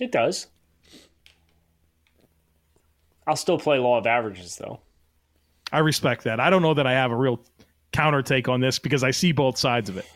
It 0.00 0.10
does. 0.10 0.46
I'll 3.26 3.36
still 3.36 3.58
play 3.58 3.78
law 3.78 3.98
of 3.98 4.06
averages 4.06 4.56
though. 4.56 4.80
I 5.72 5.80
respect 5.80 6.24
that. 6.24 6.38
I 6.40 6.48
don't 6.50 6.62
know 6.62 6.74
that 6.74 6.86
I 6.86 6.92
have 6.92 7.10
a 7.10 7.16
real 7.16 7.40
counter 7.92 8.22
take 8.22 8.48
on 8.48 8.60
this 8.60 8.78
because 8.78 9.02
I 9.02 9.10
see 9.10 9.32
both 9.32 9.58
sides 9.58 9.88
of 9.88 9.96
it. 9.96 10.06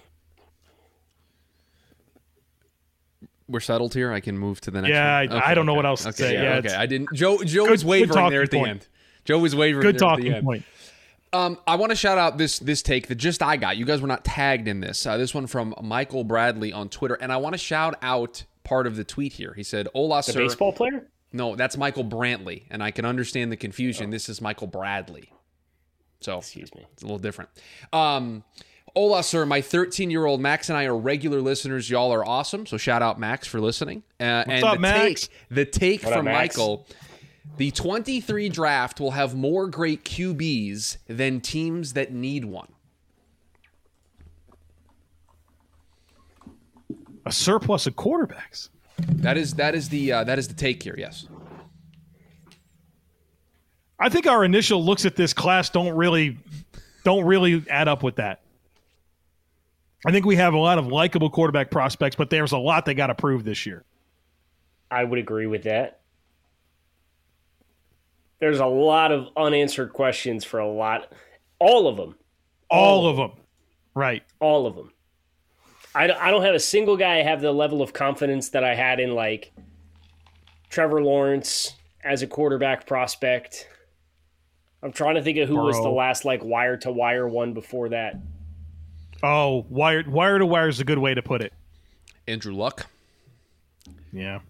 We're 3.48 3.60
settled 3.60 3.94
here. 3.94 4.12
I 4.12 4.20
can 4.20 4.38
move 4.38 4.60
to 4.62 4.70
the 4.70 4.80
next. 4.80 4.90
Yeah, 4.92 5.20
one? 5.26 5.32
I- 5.32 5.50
I 5.50 5.54
don't 5.54 5.66
know 5.66 5.74
what 5.74 5.86
else 5.86 6.04
to 6.04 6.12
say. 6.12 6.34
Yeah, 6.34 6.56
okay. 6.58 6.74
I 6.74 6.86
didn't. 6.86 7.08
Joe. 7.14 7.38
Joe 7.42 7.64
Good- 7.64 7.70
was 7.72 7.82
good 7.82 7.88
wavering 7.88 8.10
talking 8.16 8.30
there 8.30 8.42
at 8.42 8.50
the 8.50 8.58
point. 8.58 8.68
end. 8.70 8.88
Joe 9.24 9.38
was 9.38 9.56
wavering. 9.56 9.82
Good 9.82 9.98
there 9.98 10.08
at 10.08 10.16
the 10.16 10.22
talking 10.22 10.32
end. 10.34 10.44
point. 10.44 10.64
Um, 11.32 11.58
I 11.66 11.74
want 11.76 11.90
to 11.90 11.96
shout 11.96 12.16
out 12.18 12.38
this 12.38 12.58
this 12.60 12.80
take 12.82 13.08
that 13.08 13.16
just 13.16 13.42
I 13.42 13.56
got. 13.56 13.76
You 13.76 13.84
guys 13.84 14.00
were 14.00 14.06
not 14.08 14.24
tagged 14.24 14.68
in 14.68 14.80
this. 14.80 15.04
Uh, 15.04 15.16
this 15.16 15.34
one 15.34 15.46
from 15.48 15.74
Michael 15.82 16.22
Bradley 16.22 16.72
on 16.72 16.88
Twitter, 16.88 17.14
and 17.14 17.32
I 17.32 17.38
want 17.38 17.54
to 17.54 17.58
shout 17.58 17.96
out 18.02 18.44
part 18.62 18.86
of 18.86 18.94
the 18.96 19.04
tweet 19.04 19.32
here. 19.32 19.52
He 19.54 19.62
said, 19.64 19.88
"Hola, 19.94 20.18
The 20.18 20.32
sir." 20.32 20.38
baseball 20.40 20.72
player? 20.72 21.08
No, 21.32 21.54
that's 21.56 21.76
Michael 21.76 22.04
Brantley, 22.04 22.64
and 22.70 22.82
I 22.82 22.90
can 22.90 23.04
understand 23.04 23.52
the 23.52 23.56
confusion. 23.56 24.10
This 24.10 24.28
is 24.28 24.40
Michael 24.40 24.66
Bradley, 24.66 25.32
so 26.20 26.38
Excuse 26.38 26.74
me. 26.74 26.84
it's 26.92 27.02
a 27.02 27.06
little 27.06 27.18
different. 27.18 27.50
Um, 27.92 28.42
Hola, 28.96 29.22
sir. 29.22 29.46
My 29.46 29.60
13 29.60 30.10
year 30.10 30.26
old 30.26 30.40
Max 30.40 30.68
and 30.68 30.76
I 30.76 30.84
are 30.86 30.96
regular 30.96 31.40
listeners. 31.40 31.88
Y'all 31.88 32.12
are 32.12 32.26
awesome. 32.26 32.66
So 32.66 32.76
shout 32.76 33.02
out 33.02 33.20
Max 33.20 33.46
for 33.46 33.60
listening. 33.60 34.02
Uh, 34.18 34.42
and 34.48 34.64
up, 34.64 34.74
the 34.74 34.80
Max? 34.80 35.28
take, 35.28 35.30
the 35.50 35.64
take 35.64 36.02
What 36.02 36.14
from 36.14 36.24
Max? 36.24 36.56
Michael. 36.56 36.86
The 37.56 37.70
23 37.70 38.48
draft 38.48 38.98
will 39.00 39.12
have 39.12 39.34
more 39.36 39.68
great 39.68 40.04
QBs 40.04 40.96
than 41.06 41.40
teams 41.40 41.92
that 41.92 42.12
need 42.12 42.44
one. 42.44 42.72
A 47.26 47.32
surplus 47.32 47.86
of 47.86 47.94
quarterbacks. 47.94 48.70
That 49.08 49.36
is 49.36 49.54
that 49.54 49.74
is 49.74 49.88
the 49.88 50.12
uh, 50.12 50.24
that 50.24 50.38
is 50.38 50.48
the 50.48 50.54
take 50.54 50.82
here. 50.82 50.94
Yes. 50.96 51.26
I 53.98 54.08
think 54.08 54.26
our 54.26 54.44
initial 54.44 54.82
looks 54.82 55.04
at 55.04 55.14
this 55.16 55.32
class 55.34 55.68
don't 55.68 55.94
really 55.94 56.38
don't 57.04 57.24
really 57.24 57.64
add 57.68 57.86
up 57.88 58.02
with 58.02 58.16
that. 58.16 58.40
I 60.06 60.10
think 60.12 60.24
we 60.24 60.36
have 60.36 60.54
a 60.54 60.58
lot 60.58 60.78
of 60.78 60.86
likable 60.86 61.28
quarterback 61.28 61.70
prospects, 61.70 62.16
but 62.16 62.30
there's 62.30 62.52
a 62.52 62.58
lot 62.58 62.86
they 62.86 62.94
got 62.94 63.08
to 63.08 63.14
prove 63.14 63.44
this 63.44 63.66
year. 63.66 63.84
I 64.90 65.04
would 65.04 65.18
agree 65.18 65.46
with 65.46 65.64
that. 65.64 66.00
There's 68.38 68.60
a 68.60 68.66
lot 68.66 69.12
of 69.12 69.28
unanswered 69.36 69.92
questions 69.92 70.44
for 70.44 70.60
a 70.60 70.66
lot, 70.68 71.12
all 71.58 71.86
of 71.86 71.98
them, 71.98 72.14
All 72.70 73.06
of 73.06 73.16
them. 73.18 73.32
Right. 73.94 74.22
all 74.40 74.66
of 74.66 74.76
them. 74.76 74.90
I 75.94 76.06
don't, 76.06 76.20
I 76.20 76.30
don't 76.30 76.42
have 76.42 76.54
a 76.54 76.60
single 76.60 76.96
guy 76.96 77.18
I 77.18 77.22
have 77.22 77.40
the 77.40 77.52
level 77.52 77.82
of 77.82 77.92
confidence 77.92 78.50
that 78.50 78.62
I 78.62 78.74
had 78.74 79.00
in 79.00 79.14
like 79.14 79.52
Trevor 80.68 81.02
Lawrence 81.02 81.74
as 82.04 82.22
a 82.22 82.26
quarterback 82.26 82.86
prospect. 82.86 83.68
I'm 84.82 84.92
trying 84.92 85.16
to 85.16 85.22
think 85.22 85.38
of 85.38 85.48
who 85.48 85.56
was 85.56 85.76
the 85.76 85.90
last 85.90 86.24
like 86.24 86.42
wire 86.42 86.76
to 86.78 86.92
wire 86.92 87.28
one 87.28 87.52
before 87.52 87.90
that. 87.90 88.16
Oh, 89.22 89.66
wire 89.68 90.04
wire 90.08 90.38
to 90.38 90.46
wire 90.46 90.68
is 90.68 90.80
a 90.80 90.84
good 90.84 90.98
way 90.98 91.12
to 91.12 91.22
put 91.22 91.42
it. 91.42 91.52
Andrew 92.26 92.54
Luck. 92.54 92.86
Yeah. 94.12 94.40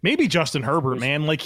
Maybe 0.00 0.28
Justin 0.28 0.62
Herbert, 0.62 1.00
man. 1.00 1.26
Like 1.26 1.42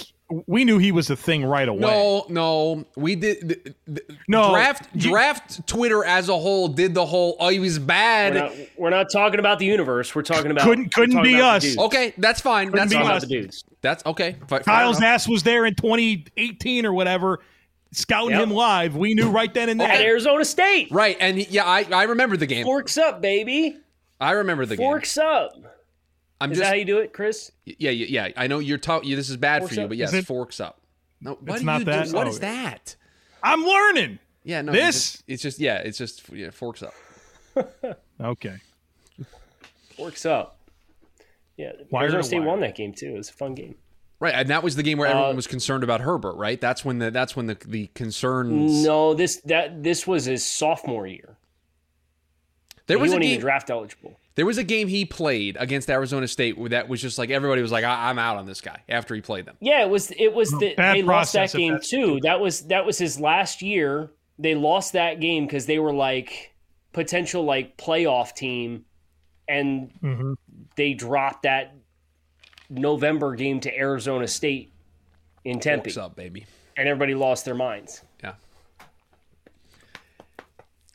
we 0.47 0.63
knew 0.63 0.77
he 0.79 0.91
was 0.91 1.09
a 1.09 1.15
thing 1.15 1.45
right 1.45 1.67
away. 1.67 1.81
No, 1.81 2.25
no, 2.29 2.85
we 2.95 3.15
did. 3.15 3.49
The, 3.49 3.73
the, 3.85 4.17
No, 4.27 4.51
draft 4.51 4.87
you- 4.93 5.11
draft 5.11 5.67
Twitter 5.67 6.03
as 6.03 6.29
a 6.29 6.37
whole 6.37 6.67
did 6.69 6.93
the 6.93 7.05
whole. 7.05 7.35
Oh, 7.39 7.49
he 7.49 7.59
was 7.59 7.79
We're 7.79 7.85
bad. 7.85 8.33
not, 8.33 8.51
we're 8.77 8.89
not 8.89 9.07
talking 9.11 9.39
about 9.39 9.59
the 9.59 9.65
universe. 9.65 10.15
We're 10.15 10.23
talking 10.23 10.49
about 10.51 10.63
Couldn't- 10.63 10.93
couldn't 10.93 11.21
be 11.23 11.39
us. 11.41 11.77
Okay, 11.77 12.13
that's 12.17 12.41
fine. 12.41 12.71
We're 12.71 12.77
That's 12.77 12.89
be 12.89 12.95
talking 12.95 13.07
fine. 13.07 13.17
about 13.17 13.21
the 13.21 13.27
dudes. 13.41 13.63
That's 13.81 14.05
okay. 14.05 14.37
Fi- 14.47 14.59
Kyle's 14.59 15.01
ass 15.01 15.27
was 15.27 15.43
there 15.43 15.65
in 15.65 15.75
2018 15.75 16.85
or 16.85 16.93
whatever, 16.93 17.39
scouting 17.91 18.31
Yep. 18.37 18.43
him 18.43 18.51
live. 18.51 18.95
We 18.95 19.13
knew 19.13 19.29
right 19.29 19.53
then 19.53 19.69
and 19.69 19.81
At 19.81 19.97
there. 19.97 20.07
Arizona 20.07 20.45
State. 20.45 20.87
Right, 20.91 21.17
and 21.19 21.37
yeah, 21.51 21.65
I, 21.65 21.85
I 21.91 22.03
remember 22.03 22.37
the 22.37 22.47
game. 22.47 22.63
Forks 22.65 22.97
up, 22.97 23.21
baby. 23.21 23.77
I 24.19 24.31
remember 24.31 24.65
the 24.65 24.77
game. 24.77 24.85
Forks 24.85 25.17
up. 25.17 25.51
I'm 26.43 26.51
Is 26.51 26.57
just 26.57 26.65
that 26.65 26.73
how 26.73 26.75
you 26.75 26.85
do 26.85 26.97
it, 26.99 27.13
Chris? 27.13 27.51
yeah, 27.65 27.91
yeah, 27.91 28.27
yeah. 28.27 28.33
I 28.35 28.47
know 28.47 28.59
you're 28.59 28.77
talking. 28.77 29.15
This 29.15 29.29
is 29.29 29.37
bad 29.37 29.61
Forks 29.61 29.73
for 29.75 29.79
you, 29.79 29.83
up? 29.85 29.89
but 29.89 29.97
yes, 29.97 30.09
Is 30.09 30.15
it- 30.19 30.25
forks 30.25 30.59
up. 30.59 30.81
No, 31.21 31.33
what 31.39 31.55
It's 31.55 31.63
not 31.63 31.79
you 31.79 31.85
that? 31.85 32.05
do? 32.07 32.13
What 32.13 32.27
Oh. 32.27 32.29
is 32.29 32.39
that? 32.41 32.95
I'm 33.41 33.63
learning. 33.63 34.19
Yeah, 34.43 34.61
no. 34.61 34.71
This? 34.73 34.85
It's 34.85 35.11
just, 35.11 35.23
it's 35.27 35.41
just 35.43 35.59
yeah, 35.59 35.77
it's 35.77 35.97
just 35.97 36.29
yeah, 36.33 36.49
forks 36.51 36.83
up. 36.83 36.93
Okay. 38.21 38.55
Forks 39.97 40.25
up. 40.25 40.59
Yeah, 41.57 41.71
Wire 41.91 42.03
Arizona 42.03 42.23
to 42.23 42.27
State 42.27 42.39
wire. 42.39 42.47
won 42.47 42.59
that 42.61 42.75
game 42.75 42.93
too. 42.93 43.09
It 43.13 43.17
was 43.17 43.29
a 43.29 43.33
fun 43.33 43.53
game. 43.53 43.75
Right, 44.19 44.33
and 44.33 44.49
that 44.49 44.63
was 44.63 44.75
the 44.75 44.83
game 44.83 44.97
where 44.97 45.07
everyone 45.07 45.31
Uh, 45.31 45.35
was 45.35 45.47
concerned 45.47 45.83
about 45.83 46.01
Herbert. 46.01 46.33
Right, 46.35 46.59
that's 46.59 46.83
when 46.85 46.99
the 46.99 47.11
that's 47.11 47.35
when 47.35 47.45
the 47.47 47.57
the 47.67 47.87
concerns. 47.93 48.83
No, 48.83 49.13
this 49.13 49.37
that 49.45 49.83
this 49.83 50.07
was 50.07 50.25
his 50.25 50.43
sophomore 50.45 51.05
year. 51.07 51.35
there 52.87 52.97
he 52.97 53.01
was 53.01 53.11
a 53.11 53.15
wasn't 53.15 53.21
game. 53.23 53.31
even 53.33 53.41
draft 53.41 53.69
eligible. 53.69 54.19
There 54.35 54.45
was 54.47 54.57
a 54.57 54.63
game 54.63 54.87
he 54.87 55.05
played 55.05 55.57
against 55.59 55.89
Arizona 55.89 56.27
State 56.27 56.57
where 56.57 56.69
that 56.69 56.89
was 56.89 57.01
just 57.01 57.17
like 57.19 57.29
everybody 57.29 57.61
was 57.61 57.71
like, 57.71 57.83
I- 57.83 58.09
"I'm 58.09 58.17
out 58.17 58.37
on 58.37 58.45
this 58.47 58.61
guy" 58.61 58.81
after 58.89 59.13
he 59.13 59.21
played 59.21 59.45
them. 59.45 59.55
Yeah, 59.59 59.81
it 59.83 59.89
was. 59.89 60.11
It 60.17 60.33
was 60.33 60.49
the 60.51 60.73
Bad 60.75 60.95
they 60.95 61.01
lost 61.03 61.33
that 61.33 61.51
game 61.53 61.79
too. 61.83 62.19
That 62.23 62.39
was 62.39 62.61
that 62.67 62.85
was 62.85 62.97
his 62.97 63.19
last 63.19 63.61
year. 63.61 64.09
They 64.39 64.55
lost 64.55 64.93
that 64.93 65.19
game 65.19 65.45
because 65.45 65.67
they 65.67 65.77
were 65.77 65.93
like 65.93 66.53
potential 66.93 67.43
like 67.43 67.77
playoff 67.77 68.33
team, 68.35 68.85
and 69.47 69.91
Mhm. 70.01 70.35
they 70.75 70.93
dropped 70.95 71.43
that 71.43 71.75
November 72.71 73.35
game 73.35 73.59
to 73.59 73.77
Arizona 73.77 74.27
State 74.27 74.71
in 75.45 75.59
Tempe, 75.59 75.89
What's 75.89 75.97
up, 75.97 76.15
baby? 76.15 76.47
and 76.75 76.87
everybody 76.87 77.13
lost 77.13 77.45
their 77.45 77.53
minds. 77.53 78.01
Yeah. 78.23 78.33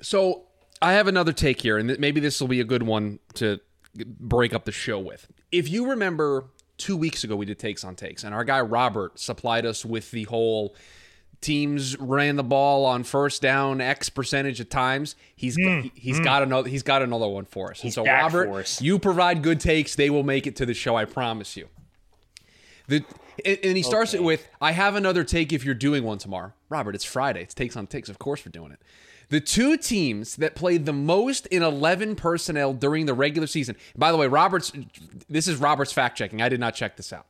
So 0.00 0.46
I 0.80 0.92
have 0.92 1.08
another 1.08 1.32
take 1.32 1.62
here, 1.62 1.78
and 1.78 1.98
maybe 1.98 2.20
this 2.20 2.40
will 2.40 2.48
be 2.48 2.60
a 2.60 2.64
good 2.64 2.82
one 2.82 3.18
to 3.34 3.60
break 3.94 4.54
up 4.54 4.64
the 4.64 4.72
show 4.72 4.98
with. 4.98 5.26
If 5.50 5.68
you 5.68 5.90
remember, 5.90 6.44
two 6.76 6.96
weeks 6.96 7.24
ago 7.24 7.36
we 7.36 7.46
did 7.46 7.58
takes 7.58 7.84
on 7.84 7.96
takes, 7.96 8.24
and 8.24 8.34
our 8.34 8.44
guy 8.44 8.60
Robert 8.60 9.18
supplied 9.18 9.66
us 9.66 9.84
with 9.84 10.10
the 10.10 10.24
whole 10.24 10.74
teams 11.40 11.96
ran 11.98 12.34
the 12.36 12.42
ball 12.42 12.84
on 12.84 13.04
first 13.04 13.40
down 13.42 13.80
X 13.80 14.08
percentage 14.08 14.60
of 14.60 14.68
times. 14.68 15.16
He's 15.36 15.56
he, 15.82 15.92
he's 15.94 16.20
got 16.20 16.42
another 16.42 16.68
he's 16.68 16.82
got 16.82 17.02
another 17.02 17.28
one 17.28 17.44
for 17.44 17.70
us. 17.70 17.82
And 17.82 17.92
so 17.92 18.04
Robert, 18.04 18.48
you 18.80 18.98
provide 18.98 19.42
good 19.42 19.60
takes, 19.60 19.94
they 19.94 20.10
will 20.10 20.24
make 20.24 20.46
it 20.46 20.56
to 20.56 20.66
the 20.66 20.74
show. 20.74 20.96
I 20.96 21.04
promise 21.04 21.56
you. 21.56 21.68
The 22.88 23.04
and, 23.44 23.58
and 23.62 23.76
he 23.76 23.82
starts 23.84 24.14
it 24.14 24.22
with, 24.22 24.48
"I 24.60 24.72
have 24.72 24.96
another 24.96 25.22
take 25.22 25.52
if 25.52 25.64
you're 25.64 25.74
doing 25.74 26.02
one 26.02 26.18
tomorrow." 26.18 26.52
Robert, 26.68 26.94
it's 26.94 27.04
Friday. 27.04 27.42
It's 27.42 27.54
takes 27.54 27.76
on 27.76 27.86
takes. 27.86 28.08
Of 28.08 28.18
course, 28.18 28.44
we're 28.44 28.50
doing 28.50 28.72
it. 28.72 28.80
The 29.30 29.40
two 29.40 29.76
teams 29.76 30.36
that 30.36 30.54
played 30.54 30.86
the 30.86 30.92
most 30.92 31.46
in 31.46 31.62
11 31.62 32.16
personnel 32.16 32.72
during 32.72 33.06
the 33.06 33.14
regular 33.14 33.46
season. 33.46 33.76
By 33.96 34.10
the 34.10 34.16
way, 34.16 34.26
Robert's 34.26 34.72
this 35.28 35.48
is 35.48 35.56
Robert's 35.56 35.92
fact 35.92 36.16
checking. 36.16 36.40
I 36.40 36.48
did 36.48 36.60
not 36.60 36.74
check 36.74 36.96
this 36.96 37.12
out. 37.12 37.26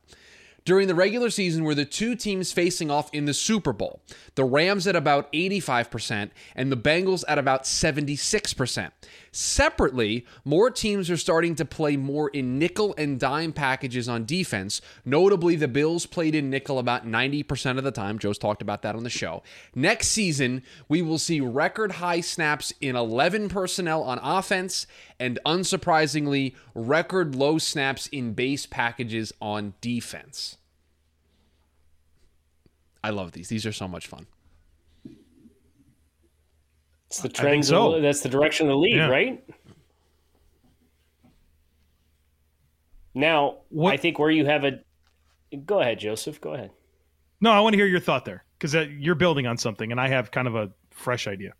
During 0.65 0.87
the 0.87 0.95
regular 0.95 1.29
season 1.29 1.63
were 1.63 1.73
the 1.73 1.85
two 1.85 2.15
teams 2.15 2.51
facing 2.51 2.91
off 2.91 3.09
in 3.13 3.25
the 3.25 3.33
Super 3.33 3.73
Bowl. 3.73 4.01
The 4.35 4.43
Rams 4.43 4.87
at 4.87 4.95
about 4.95 5.31
85% 5.33 6.31
and 6.55 6.71
the 6.71 6.77
Bengals 6.77 7.23
at 7.27 7.39
about 7.39 7.63
76%. 7.63 8.91
Separately, 9.31 10.25
more 10.43 10.71
teams 10.71 11.09
are 11.09 11.17
starting 11.17 11.55
to 11.55 11.65
play 11.65 11.97
more 11.97 12.29
in 12.29 12.57
nickel 12.57 12.95
and 12.97 13.19
dime 13.19 13.53
packages 13.53 14.09
on 14.09 14.25
defense. 14.25 14.81
Notably, 15.05 15.55
the 15.55 15.67
Bills 15.67 16.05
played 16.05 16.35
in 16.35 16.49
nickel 16.49 16.79
about 16.79 17.05
90% 17.05 17.77
of 17.77 17.83
the 17.83 17.91
time. 17.91 18.19
Joe's 18.19 18.37
talked 18.37 18.61
about 18.61 18.81
that 18.81 18.95
on 18.95 19.03
the 19.03 19.09
show. 19.09 19.43
Next 19.75 20.07
season, 20.07 20.63
we 20.87 21.01
will 21.01 21.19
see 21.19 21.39
record 21.39 21.93
high 21.93 22.21
snaps 22.21 22.73
in 22.81 22.95
11 22.95 23.49
personnel 23.49 24.03
on 24.03 24.19
offense 24.19 24.87
and 25.19 25.39
unsurprisingly, 25.45 26.55
record 26.73 27.35
low 27.35 27.57
snaps 27.57 28.07
in 28.07 28.33
base 28.33 28.65
packages 28.65 29.33
on 29.41 29.73
defense. 29.81 30.57
I 33.03 33.11
love 33.11 33.33
these. 33.33 33.49
These 33.49 33.65
are 33.65 33.71
so 33.71 33.87
much 33.87 34.07
fun. 34.07 34.27
It's 37.09 37.19
the 37.21 37.29
trends. 37.29 37.67
so. 37.69 37.99
that's 38.01 38.21
the 38.21 38.29
direction 38.29 38.67
of 38.67 38.71
the 38.71 38.77
league, 38.77 38.95
Yeah. 38.95 39.07
right? 39.09 39.43
Now, 43.15 43.57
What- 43.69 43.93
I 43.93 43.97
think 43.97 44.19
where 44.19 44.29
you 44.29 44.45
have 44.45 44.63
a. 44.63 44.79
Go 45.65 45.79
ahead, 45.81 45.99
Joseph. 45.99 46.39
Go 46.39 46.53
ahead. 46.53 46.71
No, 47.41 47.51
I 47.51 47.59
want 47.61 47.73
to 47.73 47.77
hear 47.77 47.87
your 47.87 47.99
thought 47.99 48.25
there 48.25 48.43
because 48.57 48.73
you're 48.75 49.15
building 49.15 49.47
on 49.47 49.57
something, 49.57 49.91
and 49.91 49.99
I 49.99 50.07
have 50.09 50.29
kind 50.29 50.47
of 50.47 50.55
a 50.55 50.71
fresh 50.91 51.27
idea. 51.27 51.53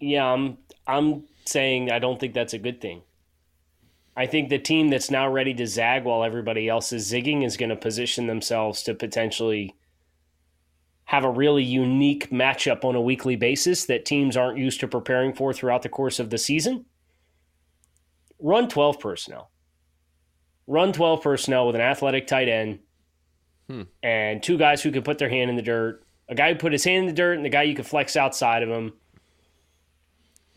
Yeah, 0.00 0.24
I'm. 0.24 0.58
I'm 0.86 1.24
saying 1.44 1.90
I 1.90 1.98
don't 1.98 2.18
think 2.18 2.32
that's 2.34 2.54
a 2.54 2.58
good 2.58 2.80
thing. 2.80 3.02
I 4.16 4.26
think 4.26 4.48
the 4.48 4.58
team 4.58 4.88
that's 4.88 5.10
now 5.10 5.28
ready 5.30 5.52
to 5.54 5.66
zag 5.66 6.04
while 6.04 6.24
everybody 6.24 6.68
else 6.68 6.90
is 6.92 7.12
zigging 7.12 7.44
is 7.44 7.58
going 7.58 7.68
to 7.68 7.76
position 7.76 8.26
themselves 8.26 8.82
to 8.84 8.94
potentially 8.94 9.74
have 11.06 11.24
a 11.24 11.30
really 11.30 11.64
unique 11.64 12.30
matchup 12.30 12.84
on 12.84 12.94
a 12.94 13.00
weekly 13.00 13.36
basis 13.36 13.86
that 13.86 14.04
teams 14.04 14.36
aren't 14.36 14.58
used 14.58 14.80
to 14.80 14.88
preparing 14.88 15.32
for 15.32 15.52
throughout 15.52 15.82
the 15.82 15.88
course 15.88 16.18
of 16.18 16.30
the 16.30 16.38
season. 16.38 16.84
Run 18.38 18.68
12 18.68 19.00
personnel. 19.00 19.50
Run 20.66 20.92
12 20.92 21.22
personnel 21.22 21.66
with 21.66 21.76
an 21.76 21.80
athletic 21.80 22.26
tight 22.26 22.48
end 22.48 22.80
hmm. 23.68 23.82
and 24.02 24.42
two 24.42 24.58
guys 24.58 24.82
who 24.82 24.90
can 24.90 25.02
put 25.02 25.18
their 25.18 25.28
hand 25.28 25.48
in 25.48 25.56
the 25.56 25.62
dirt. 25.62 26.04
A 26.28 26.34
guy 26.34 26.52
who 26.52 26.58
put 26.58 26.72
his 26.72 26.84
hand 26.84 27.02
in 27.02 27.06
the 27.06 27.12
dirt 27.12 27.34
and 27.34 27.44
the 27.44 27.50
guy 27.50 27.62
you 27.62 27.74
can 27.74 27.84
flex 27.84 28.16
outside 28.16 28.62
of 28.62 28.68
him 28.68 28.92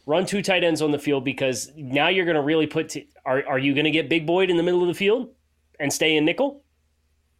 run 0.10 0.26
two 0.26 0.42
tight 0.42 0.64
ends 0.64 0.82
on 0.82 0.90
the 0.90 0.98
field 0.98 1.24
because 1.24 1.72
now 1.78 2.08
you're 2.08 2.26
going 2.26 2.36
to 2.36 2.42
really 2.42 2.66
put. 2.66 2.90
T- 2.90 3.08
are 3.26 3.48
are 3.48 3.60
you 3.60 3.76
going 3.76 3.86
to 3.86 3.92
get 3.92 4.10
Big 4.10 4.26
Boyd 4.26 4.50
in 4.50 4.58
the 4.58 4.64
middle 4.64 4.82
of 4.82 4.88
the 4.88 4.96
field 4.96 5.30
and 5.80 5.94
stay 5.94 6.18
in 6.18 6.26
nickel, 6.26 6.64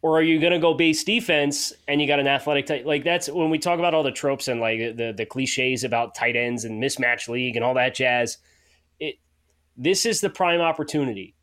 or 0.02 0.18
are 0.18 0.22
you 0.22 0.40
going 0.40 0.52
to 0.52 0.58
go 0.58 0.72
base 0.74 1.04
defense 1.04 1.72
and 1.86 2.00
you 2.00 2.06
got 2.06 2.20
an 2.20 2.26
athletic 2.26 2.66
tight? 2.66 2.86
Like 2.86 3.04
that's 3.04 3.28
when 3.28 3.50
we 3.50 3.58
talk 3.58 3.78
about 3.78 3.94
all 3.94 4.02
the 4.02 4.10
tropes 4.10 4.48
and 4.48 4.60
like 4.60 4.78
the 4.96 5.12
the 5.16 5.26
cliches 5.26 5.84
about 5.84 6.14
tight 6.14 6.36
ends 6.36 6.64
and 6.64 6.82
mismatch 6.82 7.28
league 7.28 7.56
and 7.56 7.64
all 7.64 7.74
that 7.74 7.94
jazz. 7.94 8.38
It 8.98 9.16
this 9.76 10.06
is 10.06 10.20
the 10.20 10.30
prime 10.30 10.60
opportunity 10.60 11.34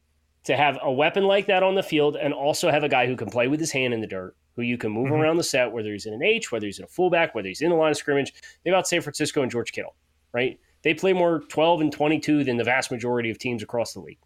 to 0.45 0.55
have 0.55 0.79
a 0.81 0.91
weapon 0.91 1.25
like 1.25 1.45
that 1.47 1.61
on 1.61 1.75
the 1.75 1.83
field 1.83 2.15
and 2.15 2.33
also 2.33 2.71
have 2.71 2.83
a 2.83 2.89
guy 2.89 3.05
who 3.05 3.15
can 3.15 3.29
play 3.29 3.47
with 3.47 3.59
his 3.59 3.71
hand 3.71 3.93
in 3.93 4.01
the 4.01 4.07
dirt. 4.07 4.35
Who 4.55 4.63
you 4.63 4.77
can 4.77 4.91
move 4.91 5.05
mm-hmm. 5.05 5.21
around 5.21 5.37
the 5.37 5.43
set, 5.43 5.71
whether 5.71 5.91
he's 5.91 6.07
in 6.07 6.15
an 6.15 6.23
H, 6.23 6.51
whether 6.51 6.65
he's 6.65 6.79
in 6.79 6.85
a 6.85 6.87
fullback, 6.87 7.35
whether 7.35 7.47
he's 7.47 7.61
in 7.61 7.69
the 7.69 7.75
line 7.75 7.91
of 7.91 7.97
scrimmage. 7.97 8.33
Think 8.63 8.73
about 8.73 8.87
San 8.87 9.01
Francisco 9.01 9.43
and 9.43 9.51
George 9.51 9.71
Kittle, 9.71 9.95
right? 10.33 10.59
They 10.81 10.95
play 10.95 11.13
more 11.13 11.41
12 11.41 11.81
and 11.81 11.91
22 11.91 12.43
than 12.43 12.57
the 12.57 12.63
vast 12.63 12.89
majority 12.89 13.29
of 13.29 13.37
teams 13.37 13.61
across 13.61 13.93
the 13.93 13.99
league. 13.99 14.17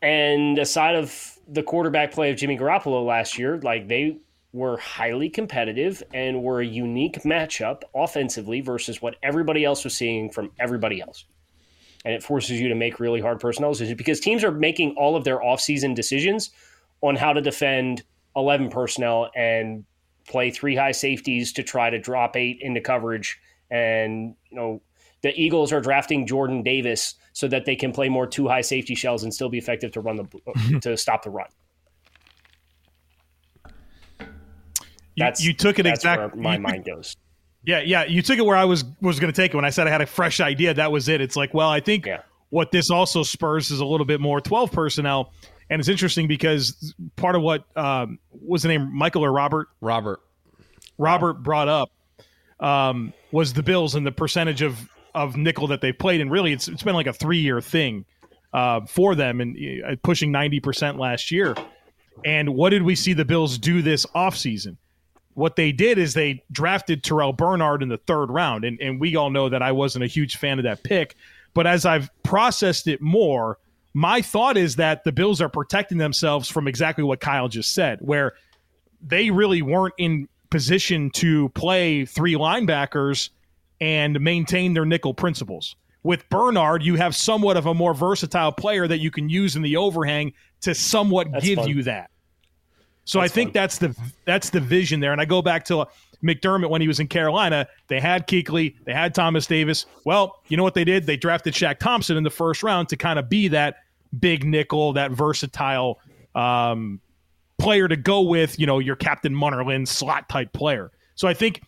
And 0.00 0.58
aside 0.58 0.94
of 0.94 1.38
the 1.48 1.62
quarterback 1.62 2.12
play 2.12 2.30
of 2.30 2.36
Jimmy 2.36 2.56
Garoppolo 2.56 3.04
last 3.04 3.38
year, 3.38 3.58
like 3.58 3.88
they 3.88 4.18
were 4.52 4.76
highly 4.78 5.28
competitive 5.28 6.02
and 6.14 6.42
were 6.42 6.60
a 6.60 6.66
unique 6.66 7.22
matchup 7.22 7.82
offensively 7.94 8.60
versus 8.60 9.02
what 9.02 9.16
everybody 9.22 9.64
else 9.64 9.84
was 9.84 9.94
seeing 9.94 10.30
from 10.30 10.50
everybody 10.58 11.00
else. 11.00 11.24
And 12.04 12.14
it 12.14 12.22
forces 12.22 12.60
you 12.60 12.68
to 12.68 12.74
make 12.74 13.00
really 13.00 13.20
hard 13.20 13.40
personnel 13.40 13.72
decisions 13.72 13.98
because 13.98 14.20
teams 14.20 14.44
are 14.44 14.52
making 14.52 14.94
all 14.96 15.16
of 15.16 15.24
their 15.24 15.38
offseason 15.38 15.94
decisions 15.94 16.50
on 17.02 17.16
how 17.16 17.32
to 17.32 17.40
defend 17.40 18.02
11 18.36 18.70
personnel 18.70 19.30
and 19.34 19.84
play 20.28 20.50
three 20.50 20.76
high 20.76 20.92
safeties 20.92 21.52
to 21.54 21.62
try 21.62 21.90
to 21.90 21.98
drop 21.98 22.36
eight 22.36 22.58
into 22.60 22.80
coverage 22.80 23.40
and 23.70 24.34
you 24.50 24.56
know 24.56 24.80
the 25.22 25.38
Eagles 25.38 25.72
are 25.72 25.80
drafting 25.80 26.26
Jordan 26.26 26.62
Davis 26.62 27.14
so 27.38 27.46
that 27.46 27.64
they 27.64 27.76
can 27.76 27.92
play 27.92 28.08
more 28.08 28.26
two 28.26 28.48
high 28.48 28.60
safety 28.62 28.96
shells 28.96 29.22
and 29.22 29.32
still 29.32 29.48
be 29.48 29.58
effective 29.58 29.92
to 29.92 30.00
run 30.00 30.16
the 30.16 30.80
to 30.80 30.96
stop 30.96 31.22
the 31.22 31.30
run. 31.30 31.46
That's 35.16 35.44
you 35.44 35.52
took 35.52 35.78
it 35.78 35.86
exactly. 35.86 36.40
my 36.40 36.54
you- 36.54 36.60
mind 36.60 36.84
goes. 36.84 37.16
Yeah, 37.64 37.78
yeah. 37.80 38.04
You 38.04 38.22
took 38.22 38.38
it 38.38 38.44
where 38.44 38.56
I 38.56 38.64
was 38.64 38.84
was 39.00 39.20
going 39.20 39.32
to 39.32 39.36
take 39.40 39.52
it 39.52 39.56
when 39.56 39.64
I 39.64 39.70
said 39.70 39.86
I 39.86 39.90
had 39.90 40.00
a 40.00 40.06
fresh 40.06 40.40
idea. 40.40 40.74
That 40.74 40.90
was 40.90 41.08
it. 41.08 41.20
It's 41.20 41.36
like, 41.36 41.54
well, 41.54 41.68
I 41.68 41.78
think 41.78 42.06
Yeah. 42.06 42.22
what 42.50 42.72
this 42.72 42.90
also 42.90 43.22
spurs 43.22 43.70
is 43.70 43.78
a 43.78 43.84
little 43.84 44.06
bit 44.06 44.20
more 44.20 44.40
twelve 44.40 44.72
personnel, 44.72 45.32
and 45.70 45.78
it's 45.78 45.88
interesting 45.88 46.26
because 46.26 46.92
part 47.14 47.36
of 47.36 47.42
what 47.42 47.64
um, 47.76 48.18
was 48.32 48.62
the 48.62 48.68
name 48.68 48.92
Michael 48.92 49.24
or 49.24 49.30
Robert 49.30 49.68
Robert. 49.80 50.18
Robert 50.98 51.34
brought 51.44 51.68
up 51.68 51.90
um, 52.58 53.12
was 53.30 53.52
the 53.52 53.62
Bills 53.62 53.94
and 53.94 54.04
the 54.04 54.10
percentage 54.10 54.62
of 54.62 54.88
of 55.14 55.36
nickel 55.36 55.66
that 55.68 55.80
they've 55.80 55.98
played, 55.98 56.20
and 56.20 56.30
really 56.30 56.52
it's 56.52 56.68
it's 56.68 56.82
been 56.82 56.94
like 56.94 57.06
a 57.06 57.12
three 57.12 57.38
year 57.38 57.60
thing 57.60 58.04
uh, 58.52 58.80
for 58.86 59.14
them, 59.14 59.40
and 59.40 59.56
uh, 59.84 59.96
pushing 60.02 60.32
ninety 60.32 60.60
percent 60.60 60.98
last 60.98 61.30
year. 61.30 61.54
And 62.24 62.54
what 62.54 62.70
did 62.70 62.82
we 62.82 62.94
see 62.96 63.12
the 63.12 63.24
Bills 63.24 63.58
do 63.58 63.82
this 63.82 64.04
offseason? 64.06 64.76
What 65.34 65.54
they 65.54 65.70
did 65.70 65.98
is 65.98 66.14
they 66.14 66.42
drafted 66.50 67.04
Terrel 67.04 67.36
Bernard 67.36 67.82
in 67.82 67.88
the 67.88 67.98
third 67.98 68.30
round, 68.30 68.64
and 68.64 68.80
and 68.80 69.00
we 69.00 69.16
all 69.16 69.30
know 69.30 69.48
that 69.48 69.62
I 69.62 69.72
wasn't 69.72 70.04
a 70.04 70.08
huge 70.08 70.36
fan 70.36 70.58
of 70.58 70.64
that 70.64 70.82
pick, 70.82 71.16
but 71.54 71.66
as 71.66 71.86
I've 71.86 72.10
processed 72.22 72.86
it 72.86 73.00
more. 73.00 73.58
My 73.94 74.20
thought 74.20 74.56
is 74.56 74.76
that 74.76 75.02
the 75.02 75.10
Bills 75.10 75.40
are 75.40 75.48
protecting 75.48 75.98
themselves 75.98 76.48
from 76.48 76.68
exactly 76.68 77.02
what 77.02 77.20
Kyle 77.20 77.48
just 77.48 77.74
said, 77.74 77.98
where 78.00 78.34
they 79.02 79.30
really 79.30 79.62
weren't 79.62 79.94
in 79.98 80.28
position 80.50 81.10
to 81.10 81.48
play 81.50 82.04
three 82.04 82.34
linebackers 82.34 83.30
and 83.80 84.20
maintain 84.20 84.74
their 84.74 84.84
nickel 84.84 85.14
principles. 85.14 85.76
With 86.02 86.28
Bernard, 86.30 86.82
you 86.82 86.94
have 86.96 87.14
somewhat 87.14 87.56
of 87.56 87.66
a 87.66 87.74
more 87.74 87.94
versatile 87.94 88.52
player 88.52 88.86
that 88.88 88.98
you 88.98 89.10
can 89.10 89.28
use 89.28 89.56
in 89.56 89.62
the 89.62 89.76
overhang 89.76 90.32
to 90.62 90.74
somewhat 90.74 91.30
That's 91.32 91.44
give 91.44 91.58
fun. 91.58 91.68
you 91.68 91.82
that. 91.84 92.10
So 93.04 93.20
That's 93.20 93.32
I 93.32 93.34
think 93.34 93.48
fun. 93.48 93.52
that's 93.54 93.78
the 93.78 93.96
that's 94.24 94.50
the 94.50 94.60
vision 94.60 95.00
there. 95.00 95.12
And 95.12 95.20
I 95.20 95.24
go 95.24 95.40
back 95.42 95.64
to 95.66 95.86
McDermott 96.22 96.70
when 96.70 96.80
he 96.80 96.88
was 96.88 97.00
in 97.00 97.08
Carolina. 97.08 97.66
They 97.88 98.00
had 98.00 98.26
Kuechly, 98.26 98.74
they 98.84 98.92
had 98.92 99.14
Thomas 99.14 99.46
Davis. 99.46 99.86
Well, 100.04 100.40
you 100.48 100.56
know 100.56 100.62
what 100.62 100.74
they 100.74 100.84
did? 100.84 101.06
They 101.06 101.16
drafted 101.16 101.54
Shaq 101.54 101.78
Thompson 101.78 102.16
in 102.16 102.22
the 102.22 102.30
first 102.30 102.62
round 102.62 102.88
to 102.90 102.96
kind 102.96 103.18
of 103.18 103.28
be 103.28 103.48
that 103.48 103.76
big 104.18 104.44
nickel, 104.44 104.92
that 104.94 105.10
versatile 105.10 106.00
um, 106.34 107.00
player 107.58 107.88
to 107.88 107.96
go 107.96 108.20
with, 108.22 108.58
you 108.58 108.66
know, 108.66 108.78
your 108.78 108.96
Captain 108.96 109.34
Munnerlyn 109.34 109.86
slot 109.86 110.28
type 110.28 110.52
player. 110.52 110.90
So 111.14 111.28
I 111.28 111.34
think 111.34 111.62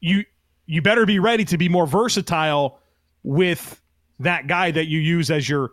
you 0.00 0.24
you 0.66 0.82
better 0.82 1.06
be 1.06 1.18
ready 1.18 1.44
to 1.46 1.58
be 1.58 1.68
more 1.68 1.86
versatile 1.86 2.78
with 3.22 3.80
that 4.20 4.46
guy 4.46 4.70
that 4.70 4.86
you 4.86 4.98
use 4.98 5.30
as 5.30 5.48
your 5.48 5.72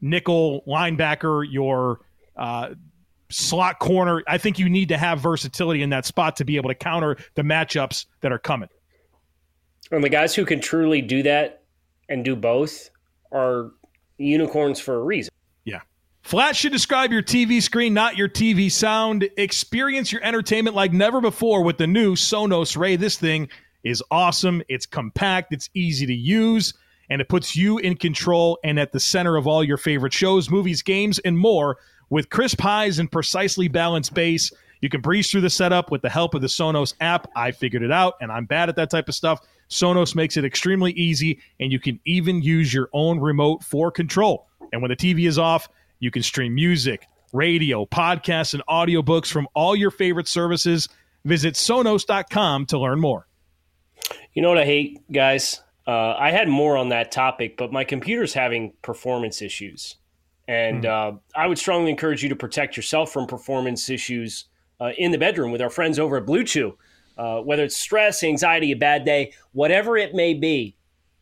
nickel 0.00 0.62
linebacker, 0.66 1.44
your 1.50 2.00
uh, 2.36 2.70
slot 3.30 3.78
corner. 3.78 4.22
I 4.28 4.38
think 4.38 4.58
you 4.58 4.68
need 4.68 4.88
to 4.90 4.98
have 4.98 5.20
versatility 5.20 5.82
in 5.82 5.90
that 5.90 6.06
spot 6.06 6.36
to 6.36 6.44
be 6.44 6.56
able 6.56 6.70
to 6.70 6.74
counter 6.74 7.16
the 7.34 7.42
matchups 7.42 8.06
that 8.20 8.32
are 8.32 8.38
coming. 8.38 8.68
And 9.90 10.02
the 10.02 10.08
guys 10.08 10.34
who 10.34 10.44
can 10.44 10.60
truly 10.60 11.00
do 11.00 11.22
that 11.24 11.62
and 12.08 12.24
do 12.24 12.36
both 12.36 12.90
are 13.32 13.72
unicorns 14.18 14.80
for 14.80 14.94
a 14.94 15.02
reason. 15.02 15.32
Yeah. 15.64 15.80
Flat 16.22 16.56
should 16.56 16.72
describe 16.72 17.12
your 17.12 17.22
TV 17.22 17.60
screen, 17.60 17.94
not 17.94 18.16
your 18.16 18.28
TV 18.28 18.70
sound. 18.70 19.28
Experience 19.36 20.12
your 20.12 20.22
entertainment 20.22 20.76
like 20.76 20.92
never 20.92 21.20
before 21.20 21.62
with 21.62 21.78
the 21.78 21.86
new 21.86 22.14
Sonos 22.14 22.76
Ray. 22.76 22.96
This 22.96 23.18
thing 23.18 23.48
is 23.84 24.02
awesome. 24.10 24.62
It's 24.68 24.86
compact, 24.86 25.52
it's 25.52 25.70
easy 25.74 26.06
to 26.06 26.14
use, 26.14 26.74
and 27.10 27.20
it 27.20 27.28
puts 27.28 27.54
you 27.54 27.78
in 27.78 27.96
control 27.96 28.58
and 28.64 28.80
at 28.80 28.92
the 28.92 29.00
center 29.00 29.36
of 29.36 29.46
all 29.46 29.62
your 29.62 29.76
favorite 29.76 30.12
shows, 30.12 30.50
movies, 30.50 30.82
games, 30.82 31.18
and 31.20 31.38
more. 31.38 31.76
With 32.10 32.30
crisp 32.30 32.60
highs 32.60 32.98
and 32.98 33.10
precisely 33.10 33.68
balanced 33.68 34.14
bass, 34.14 34.50
you 34.80 34.88
can 34.88 35.00
breeze 35.00 35.30
through 35.30 35.42
the 35.42 35.50
setup 35.50 35.90
with 35.90 36.02
the 36.02 36.10
help 36.10 36.34
of 36.34 36.42
the 36.42 36.46
Sonos 36.46 36.94
app. 37.00 37.26
I 37.36 37.52
figured 37.52 37.82
it 37.82 37.92
out, 37.92 38.14
and 38.20 38.30
I'm 38.30 38.44
bad 38.44 38.68
at 38.68 38.76
that 38.76 38.90
type 38.90 39.08
of 39.08 39.14
stuff. 39.14 39.40
Sonos 39.70 40.14
makes 40.14 40.36
it 40.36 40.44
extremely 40.44 40.92
easy, 40.92 41.40
and 41.58 41.72
you 41.72 41.80
can 41.80 41.98
even 42.04 42.42
use 42.42 42.72
your 42.72 42.90
own 42.92 43.18
remote 43.18 43.62
for 43.62 43.90
control. 43.90 44.46
And 44.72 44.82
when 44.82 44.90
the 44.90 44.96
TV 44.96 45.26
is 45.26 45.38
off, 45.38 45.68
you 46.00 46.10
can 46.10 46.22
stream 46.22 46.54
music, 46.54 47.06
radio, 47.32 47.86
podcasts, 47.86 48.54
and 48.54 48.62
audiobooks 48.68 49.30
from 49.30 49.48
all 49.54 49.74
your 49.74 49.90
favorite 49.90 50.28
services. 50.28 50.88
Visit 51.24 51.54
Sonos.com 51.54 52.66
to 52.66 52.78
learn 52.78 53.00
more. 53.00 53.26
You 54.34 54.42
know 54.42 54.48
what 54.48 54.58
I 54.58 54.64
hate, 54.64 55.00
guys? 55.12 55.62
Uh, 55.86 56.14
I 56.14 56.32
had 56.32 56.48
more 56.48 56.76
on 56.76 56.88
that 56.88 57.12
topic, 57.12 57.56
but 57.56 57.72
my 57.72 57.84
computer's 57.84 58.34
having 58.34 58.72
performance 58.82 59.40
issues. 59.40 59.96
And 60.48 60.84
mm. 60.84 60.88
uh, 60.88 61.18
I 61.36 61.46
would 61.46 61.58
strongly 61.58 61.90
encourage 61.90 62.22
you 62.22 62.28
to 62.30 62.36
protect 62.36 62.76
yourself 62.76 63.12
from 63.12 63.26
performance 63.26 63.88
issues 63.88 64.46
uh, 64.80 64.90
in 64.98 65.12
the 65.12 65.18
bedroom 65.18 65.52
with 65.52 65.62
our 65.62 65.70
friends 65.70 65.98
over 65.98 66.16
at 66.16 66.26
Blue 66.26 66.42
Chew. 66.42 66.76
Uh, 67.16 67.38
whether 67.40 67.62
it's 67.62 67.76
stress, 67.76 68.24
anxiety, 68.24 68.72
a 68.72 68.76
bad 68.76 69.04
day, 69.04 69.32
whatever 69.52 69.96
it 69.96 70.14
may 70.14 70.34
be, 70.34 70.76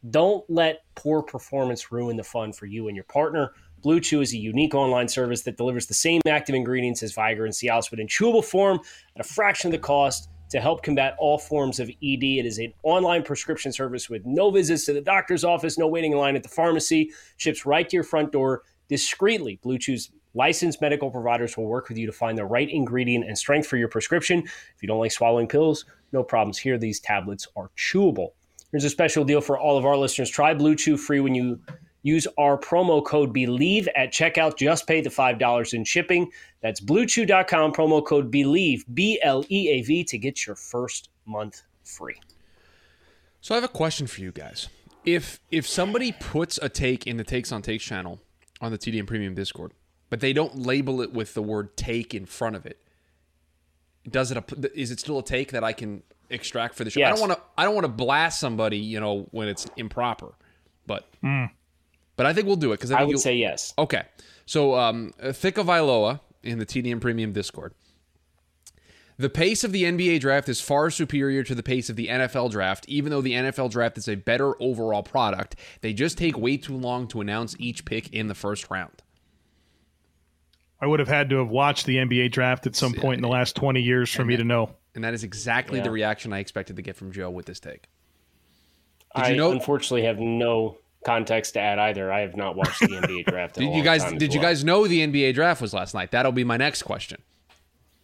don't 0.08 0.42
let 0.48 0.84
poor 0.94 1.22
performance 1.22 1.92
ruin 1.92 2.16
the 2.16 2.24
fun 2.24 2.50
for 2.50 2.64
you 2.64 2.88
and 2.88 2.96
your 2.96 3.04
partner. 3.04 3.52
Blue 3.82 4.00
Chew 4.00 4.22
is 4.22 4.32
a 4.32 4.38
unique 4.38 4.74
online 4.74 5.06
service 5.06 5.42
that 5.42 5.58
delivers 5.58 5.86
the 5.86 5.94
same 5.94 6.22
active 6.26 6.54
ingredients 6.54 7.02
as 7.02 7.14
Viagra 7.14 7.44
and 7.44 7.52
Cialis, 7.52 7.90
but 7.90 8.00
in 8.00 8.06
chewable 8.06 8.44
form 8.44 8.80
at 9.14 9.20
a 9.20 9.28
fraction 9.28 9.68
of 9.68 9.72
the 9.72 9.78
cost 9.78 10.30
to 10.52 10.60
help 10.60 10.82
combat 10.82 11.16
all 11.18 11.38
forms 11.38 11.80
of 11.80 11.88
ED. 11.88 12.22
It 12.22 12.46
is 12.46 12.58
an 12.58 12.72
online 12.82 13.22
prescription 13.22 13.72
service 13.72 14.10
with 14.10 14.24
no 14.26 14.50
visits 14.50 14.84
to 14.84 14.92
the 14.92 15.00
doctor's 15.00 15.44
office, 15.44 15.78
no 15.78 15.88
waiting 15.88 16.12
in 16.12 16.18
line 16.18 16.36
at 16.36 16.42
the 16.42 16.48
pharmacy, 16.48 17.10
ships 17.38 17.64
right 17.64 17.88
to 17.88 17.96
your 17.96 18.04
front 18.04 18.32
door 18.32 18.62
discreetly. 18.88 19.58
Blue 19.62 19.78
Chew's 19.78 20.10
licensed 20.34 20.82
medical 20.82 21.10
providers 21.10 21.56
will 21.56 21.66
work 21.66 21.88
with 21.88 21.96
you 21.96 22.04
to 22.06 22.12
find 22.12 22.36
the 22.36 22.44
right 22.44 22.68
ingredient 22.70 23.24
and 23.24 23.36
strength 23.36 23.66
for 23.66 23.78
your 23.78 23.88
prescription. 23.88 24.40
If 24.40 24.82
you 24.82 24.88
don't 24.88 25.00
like 25.00 25.12
swallowing 25.12 25.48
pills, 25.48 25.86
no 26.12 26.22
problems 26.22 26.58
here. 26.58 26.76
These 26.76 27.00
tablets 27.00 27.48
are 27.56 27.70
chewable. 27.76 28.32
Here's 28.72 28.84
a 28.84 28.90
special 28.90 29.24
deal 29.24 29.40
for 29.40 29.58
all 29.58 29.78
of 29.78 29.86
our 29.86 29.96
listeners. 29.96 30.28
Try 30.28 30.52
Blue 30.52 30.76
Chew 30.76 30.98
free 30.98 31.20
when 31.20 31.34
you 31.34 31.60
use 32.02 32.26
our 32.38 32.58
promo 32.58 33.04
code 33.04 33.32
BLEAV 33.32 33.88
at 33.96 34.12
checkout. 34.12 34.56
Just 34.56 34.86
pay 34.86 35.00
the 35.00 35.10
$5 35.10 35.74
in 35.74 35.84
shipping. 35.84 36.30
That's 36.60 36.80
bluechew.com, 36.80 37.72
promo 37.72 38.04
code 38.04 38.30
BLEAV, 38.30 38.82
B 38.92 39.20
L 39.22 39.44
E 39.48 39.68
A 39.70 39.82
V, 39.82 40.04
to 40.04 40.18
get 40.18 40.46
your 40.46 40.56
first 40.56 41.08
month 41.26 41.62
free. 41.84 42.16
So 43.40 43.54
I 43.54 43.56
have 43.56 43.64
a 43.64 43.68
question 43.68 44.06
for 44.06 44.20
you 44.20 44.32
guys. 44.32 44.68
If 45.04 45.40
if 45.50 45.66
somebody 45.66 46.12
puts 46.12 46.58
a 46.62 46.68
take 46.68 47.06
in 47.06 47.16
the 47.16 47.24
Takes 47.24 47.50
on 47.50 47.60
Takes 47.62 47.84
channel 47.84 48.20
on 48.60 48.70
the 48.70 48.78
TDN 48.78 49.06
Premium 49.06 49.34
Discord, 49.34 49.72
but 50.10 50.20
they 50.20 50.32
don't 50.32 50.58
label 50.58 51.00
it 51.00 51.12
with 51.12 51.34
the 51.34 51.42
word 51.42 51.76
take 51.76 52.14
in 52.14 52.24
front 52.24 52.54
of 52.54 52.66
it, 52.66 52.80
does 54.08 54.30
it 54.30 54.38
is 54.74 54.92
it 54.92 55.00
still 55.00 55.18
a 55.18 55.24
take 55.24 55.50
that 55.52 55.64
I 55.64 55.72
can 55.72 56.04
extract 56.30 56.76
for 56.76 56.84
the 56.84 56.90
show? 56.90 57.00
Yes. 57.00 57.08
I 57.08 57.10
don't 57.10 57.28
want 57.28 57.32
to 57.32 57.44
I 57.58 57.64
don't 57.64 57.74
want 57.74 57.84
to 57.84 57.92
blast 57.92 58.38
somebody, 58.38 58.78
you 58.78 59.00
know, 59.00 59.26
when 59.32 59.48
it's 59.48 59.66
improper. 59.76 60.34
But 60.86 61.08
mm. 61.22 61.50
But 62.16 62.26
I 62.26 62.32
think 62.32 62.46
we'll 62.46 62.56
do 62.56 62.72
it 62.72 62.76
because 62.76 62.90
I, 62.90 63.00
I 63.00 63.04
would 63.04 63.18
say 63.18 63.36
yes. 63.36 63.72
Okay, 63.78 64.02
so 64.46 64.74
um, 64.74 65.12
Thick 65.32 65.58
of 65.58 65.66
Iloa 65.66 66.20
in 66.42 66.58
the 66.58 66.66
TDN 66.66 67.00
Premium 67.00 67.32
Discord. 67.32 67.74
The 69.18 69.30
pace 69.30 69.62
of 69.62 69.72
the 69.72 69.84
NBA 69.84 70.20
draft 70.20 70.48
is 70.48 70.60
far 70.60 70.90
superior 70.90 71.44
to 71.44 71.54
the 71.54 71.62
pace 71.62 71.88
of 71.90 71.96
the 71.96 72.08
NFL 72.08 72.50
draft, 72.50 72.88
even 72.88 73.10
though 73.10 73.20
the 73.20 73.34
NFL 73.34 73.70
draft 73.70 73.98
is 73.98 74.08
a 74.08 74.14
better 74.14 74.60
overall 74.60 75.02
product. 75.02 75.56
They 75.80 75.92
just 75.92 76.18
take 76.18 76.36
way 76.36 76.56
too 76.56 76.76
long 76.76 77.06
to 77.08 77.20
announce 77.20 77.54
each 77.58 77.84
pick 77.84 78.12
in 78.12 78.28
the 78.28 78.34
first 78.34 78.70
round. 78.70 79.02
I 80.80 80.86
would 80.86 80.98
have 80.98 81.08
had 81.08 81.30
to 81.30 81.36
have 81.36 81.48
watched 81.48 81.86
the 81.86 81.98
NBA 81.98 82.32
draft 82.32 82.66
at 82.66 82.74
some 82.74 82.92
point 82.94 83.18
in 83.18 83.22
the 83.22 83.28
last 83.28 83.54
20 83.54 83.80
years 83.80 84.10
for 84.10 84.22
and 84.22 84.28
me 84.28 84.34
that, 84.34 84.42
to 84.42 84.48
know. 84.48 84.74
And 84.96 85.04
that 85.04 85.14
is 85.14 85.22
exactly 85.22 85.78
yeah. 85.78 85.84
the 85.84 85.92
reaction 85.92 86.32
I 86.32 86.40
expected 86.40 86.76
to 86.76 86.82
get 86.82 86.96
from 86.96 87.12
Joe 87.12 87.30
with 87.30 87.46
this 87.46 87.60
take. 87.60 87.82
Did 89.14 89.24
I 89.24 89.30
you 89.30 89.36
know? 89.36 89.52
unfortunately 89.52 90.04
have 90.06 90.18
no 90.18 90.78
context 91.04 91.54
to 91.54 91.60
add 91.60 91.78
either. 91.78 92.12
I 92.12 92.20
have 92.20 92.36
not 92.36 92.56
watched 92.56 92.80
the 92.80 92.88
NBA 92.88 93.26
draft. 93.26 93.54
did 93.58 93.74
you 93.74 93.82
guys? 93.82 94.04
Did 94.04 94.20
well. 94.20 94.30
you 94.30 94.40
guys 94.40 94.64
know 94.64 94.86
the 94.86 95.06
NBA 95.06 95.34
draft 95.34 95.60
was 95.60 95.74
last 95.74 95.94
night? 95.94 96.10
That'll 96.10 96.32
be 96.32 96.44
my 96.44 96.56
next 96.56 96.82
question. 96.82 97.22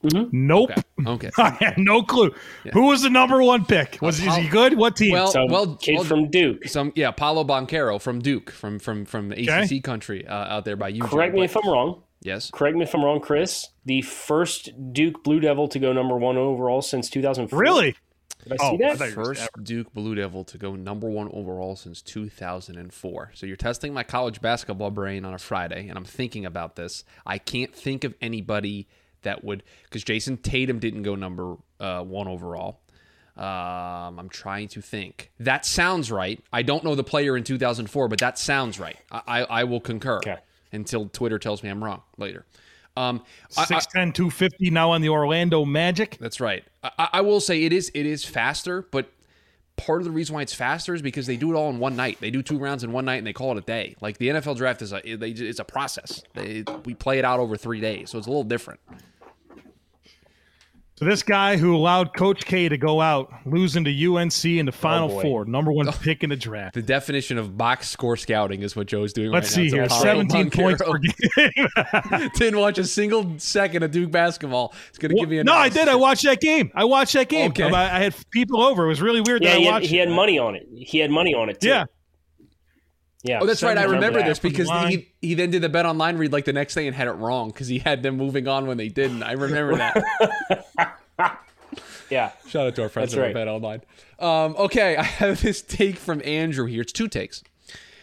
Mm-hmm. 0.05 0.47
Nope. 0.47 0.71
Okay. 0.71 0.83
okay. 1.07 1.31
I 1.39 1.51
had 1.51 1.79
no 1.79 2.03
clue. 2.03 2.33
Yeah. 2.65 2.73
Who 2.73 2.87
was 2.87 3.03
the 3.03 3.11
number 3.11 3.43
one 3.43 3.65
pick? 3.65 3.99
Was 4.01 4.21
uh, 4.21 4.31
is 4.31 4.37
he 4.37 4.49
good? 4.49 4.77
What 4.77 4.97
team? 4.97 5.13
Well, 5.13 5.29
some 5.29 5.49
well, 5.49 5.77
kid 5.77 5.97
well, 5.97 6.05
from 6.05 6.31
Duke. 6.31 6.67
Some 6.69 6.93
yeah, 6.95 7.11
Paolo 7.11 7.45
Banchero 7.45 8.01
from 8.01 8.21
Duke, 8.21 8.51
from 8.51 8.79
from 8.79 9.05
from 9.05 9.33
ACC 9.33 9.49
okay. 9.49 9.81
country 9.81 10.27
uh, 10.27 10.35
out 10.35 10.65
there 10.65 10.77
by 10.77 10.89
you. 10.89 11.03
Correct 11.03 11.35
me 11.35 11.45
if 11.45 11.57
I'm 11.57 11.69
wrong. 11.69 12.03
Yes. 12.21 12.51
Correct 12.51 12.77
me 12.77 12.83
if 12.83 12.95
I'm 12.95 13.05
wrong, 13.05 13.21
Chris. 13.21 13.69
The 13.85 14.03
first 14.03 14.71
Duke 14.93 15.23
Blue 15.23 15.41
Devil 15.41 15.69
to 15.69 15.79
go 15.79 15.93
number 15.93 16.17
one 16.17 16.37
overall 16.37 16.83
since 16.83 17.09
2004. 17.11 17.59
Really? 17.59 17.97
Did 18.45 18.53
I 18.53 18.57
oh, 18.61 18.71
see 18.71 18.77
that? 18.79 19.03
I 19.03 19.11
First 19.11 19.49
Duke 19.63 19.93
Blue 19.93 20.15
Devil 20.15 20.45
to 20.45 20.59
go 20.59 20.77
number 20.77 21.09
one 21.09 21.29
overall 21.33 21.77
since 21.77 22.03
2004. 22.03 23.33
So 23.35 23.47
you're 23.47 23.57
testing 23.57 23.93
my 23.93 24.03
college 24.03 24.41
basketball 24.41 24.91
brain 24.91 25.25
on 25.25 25.35
a 25.35 25.39
Friday, 25.39 25.89
and 25.89 25.99
I'm 25.99 26.05
thinking 26.05 26.47
about 26.47 26.77
this. 26.77 27.05
I 27.27 27.39
can't 27.39 27.75
think 27.75 28.05
of 28.05 28.15
anybody 28.21 28.87
that 29.23 29.43
would 29.45 29.63
because 29.85 30.05
Jayson 30.05 30.37
Tatum 30.39 30.79
didn't 30.79 31.03
go 31.03 31.15
number 31.15 31.57
uh, 31.81 32.03
one 32.03 32.29
overall. 32.29 32.81
Um, 33.37 34.19
I'm 34.19 34.29
trying 34.29 34.69
to 34.69 34.83
think. 34.83 35.31
That 35.39 35.65
sounds 35.65 36.11
right. 36.11 36.43
I 36.53 36.63
don't 36.63 36.83
know 36.83 36.97
the 36.97 37.05
player 37.05 37.37
in 37.37 37.45
2004, 37.45 38.09
but 38.09 38.19
that 38.19 38.37
sounds 38.37 38.81
right. 38.81 38.97
I, 39.13 39.23
I, 39.27 39.43
I 39.45 39.65
will 39.65 39.81
concur 39.81 40.17
okay. 40.17 40.39
until 40.73 41.09
Twitter 41.09 41.39
tells 41.39 41.63
me 41.63 41.69
I'm 41.69 41.83
wrong 41.83 42.03
later. 42.17 42.47
Um, 42.99 43.23
6'10", 43.51 44.15
250 44.15 44.71
now 44.71 44.91
on 44.91 45.01
the 45.01 45.09
Orlando 45.09 45.65
Magic. 45.65 46.19
That's 46.19 46.41
right. 46.41 46.65
I, 46.83 47.09
I 47.15 47.21
will 47.21 47.41
say 47.41 47.65
it 47.65 47.73
is 47.73 47.91
it 47.95 48.07
is 48.07 48.25
faster, 48.25 48.83
but 48.91 49.11
part 49.77 50.01
of 50.01 50.05
the 50.05 50.11
reason 50.11 50.35
why 50.35 50.43
it's 50.43 50.53
faster 50.53 50.95
is 50.95 51.01
because 51.01 51.27
they 51.27 51.37
do 51.37 51.53
it 51.53 51.55
all 51.57 51.71
in 51.71 51.79
one 51.79 51.97
night. 51.97 52.19
They 52.21 52.31
do 52.31 52.43
two 52.43 52.59
rounds 52.59 52.85
in 52.85 52.93
one 52.93 53.05
night 53.05 53.17
and 53.17 53.27
they 53.27 53.33
call 53.33 53.53
it 53.53 53.59
a 53.59 53.63
day. 53.63 53.97
Like 54.01 54.19
the 54.19 54.29
NFL 54.29 54.57
draft 54.57 54.83
is 54.83 54.93
a 54.93 55.01
they, 55.17 55.31
it's 55.31 55.61
a 55.61 55.65
process. 55.65 56.23
They, 56.35 56.65
we 56.85 56.95
play 56.95 57.19
it 57.19 57.25
out 57.25 57.41
over 57.41 57.57
three 57.57 57.81
days, 57.81 58.11
so 58.11 58.19
it's 58.19 58.27
a 58.27 58.31
little 58.31 58.45
different. 58.45 58.81
So 60.99 61.05
this 61.05 61.23
guy 61.23 61.57
who 61.57 61.77
allowed 61.77 62.13
Coach 62.13 62.45
K 62.45 62.69
to 62.69 62.77
go 62.77 63.01
out, 63.01 63.33
losing 63.47 63.85
to 63.85 64.17
UNC 64.17 64.45
in 64.45 64.67
the 64.67 64.73
Final 64.73 65.13
oh 65.13 65.21
Four, 65.21 65.45
number 65.45 65.71
one 65.71 65.87
pick 66.03 66.25
in 66.25 66.31
the 66.31 66.35
draft. 66.35 66.75
The 66.75 66.83
definition 66.83 67.39
of 67.39 67.57
box 67.57 67.89
score 67.89 68.17
scouting 68.17 68.63
is 68.63 68.75
what 68.75 68.89
Joe's 68.89 69.13
doing. 69.13 69.31
Let's 69.31 69.57
right 69.57 69.71
see 69.71 69.77
here, 69.77 69.89
seventeen 69.89 70.51
points 70.51 70.83
per 70.83 70.99
game. 70.99 72.31
Didn't 72.35 72.59
watch 72.59 72.79
a 72.79 72.85
single 72.85 73.39
second 73.39 73.85
of 73.85 73.93
Duke 73.93 74.11
basketball. 74.11 74.75
It's 74.89 74.99
going 74.99 75.11
to 75.11 75.15
well, 75.15 75.23
give 75.23 75.31
me. 75.31 75.39
A 75.39 75.45
No, 75.45 75.55
I 75.55 75.69
did. 75.69 75.87
I 75.87 75.95
watched 75.95 76.25
that 76.25 76.41
game. 76.41 76.73
I 76.75 76.85
watched 76.85 77.13
that 77.13 77.29
game. 77.29 77.51
Okay. 77.51 77.71
I, 77.71 77.97
I 77.99 78.01
had 78.01 78.17
people 78.33 78.61
over. 78.61 78.87
It 78.87 78.89
was 78.89 79.01
really 79.01 79.21
weird. 79.21 79.45
Yeah, 79.45 79.55
he 79.55 79.67
had, 79.67 79.83
he 79.85 79.97
had, 79.99 80.09
money 80.09 80.37
on 80.41 80.57
it. 80.57 80.67
He 80.75 80.99
had 80.99 81.13
money 81.13 81.33
on 81.33 81.49
it 81.49 81.61
too. 81.61 81.69
Yeah. 81.69 81.85
Yeah. 83.23 83.41
Oh, 83.41 83.47
that's 83.47 83.63
right. 83.63 83.79
I 83.79 83.85
remember 83.85 84.23
this 84.23 84.39
because 84.39 84.69
he, 84.89 85.13
he 85.21 85.35
then 85.35 85.51
did 85.51 85.63
the 85.63 85.69
bet 85.69 85.87
online 85.87 86.17
read 86.19 86.33
like 86.33 86.45
the 86.45 86.53
next 86.53 86.75
day 86.75 86.87
and 86.87 86.97
had 86.97 87.09
it 87.09 87.13
wrong 87.13 87.51
because 87.51 87.69
he 87.69 87.79
had 87.79 88.03
them 88.03 88.17
moving 88.17 88.49
on 88.49 88.67
when 88.67 88.77
they 88.77 88.89
didn't. 88.89 89.23
I 89.23 89.33
remember 89.33 89.77
that. 89.77 90.67
Yeah. 92.11 92.33
Shout 92.49 92.67
out 92.67 92.77
to 92.77 92.83
our 92.83 92.89
friends 92.89 93.15
at 93.15 93.21
right. 93.21 93.35
Bet 93.35 93.49
Online. 93.49 93.83
Um, 94.19 94.57
okay, 94.57 94.97
I 94.99 95.03
have 95.03 95.43
this 95.43 95.63
take 95.63 95.97
from 95.97 96.23
Andrew 96.25 96.67
here. 96.67 96.83
It's 96.83 96.93
two 96.93 97.09
takes. 97.09 97.43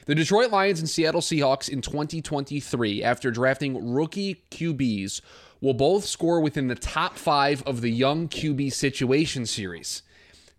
The 0.05 0.15
Detroit 0.15 0.51
Lions 0.51 0.79
and 0.79 0.89
Seattle 0.89 1.21
Seahawks 1.21 1.67
in 1.67 1.81
2023, 1.81 3.03
after 3.03 3.31
drafting 3.31 3.91
rookie 3.91 4.43
QBs, 4.51 5.21
will 5.61 5.73
both 5.73 6.05
score 6.05 6.41
within 6.41 6.67
the 6.67 6.75
top 6.75 7.17
five 7.17 7.63
of 7.63 7.81
the 7.81 7.89
Young 7.89 8.27
QB 8.27 8.71
Situation 8.71 9.47
Series. 9.47 10.03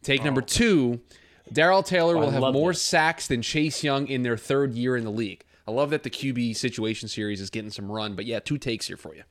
Take 0.03 0.23
oh. 0.23 0.25
number 0.25 0.41
two 0.43 1.01
Darrell 1.53 1.83
Taylor 1.83 2.17
oh, 2.17 2.21
will 2.21 2.31
have 2.31 2.53
more 2.53 2.73
sacks 2.73 3.29
than 3.29 3.43
Chase 3.43 3.85
Young 3.85 4.09
in 4.09 4.23
their 4.23 4.37
third 4.37 4.75
year 4.75 4.97
in 4.97 5.05
the 5.05 5.11
league. 5.11 5.45
I 5.69 5.71
love 5.71 5.91
that 5.91 6.03
the 6.03 6.11
QB 6.11 6.57
situation 6.57 7.09
series 7.09 7.41
is 7.41 7.51
getting 7.51 7.71
some 7.71 7.91
run. 7.91 8.15
But 8.15 8.25
yeah, 8.25 8.39
two 8.39 8.59
takes 8.59 8.87
here 8.87 8.97
for 8.97 9.15
you. 9.15 9.23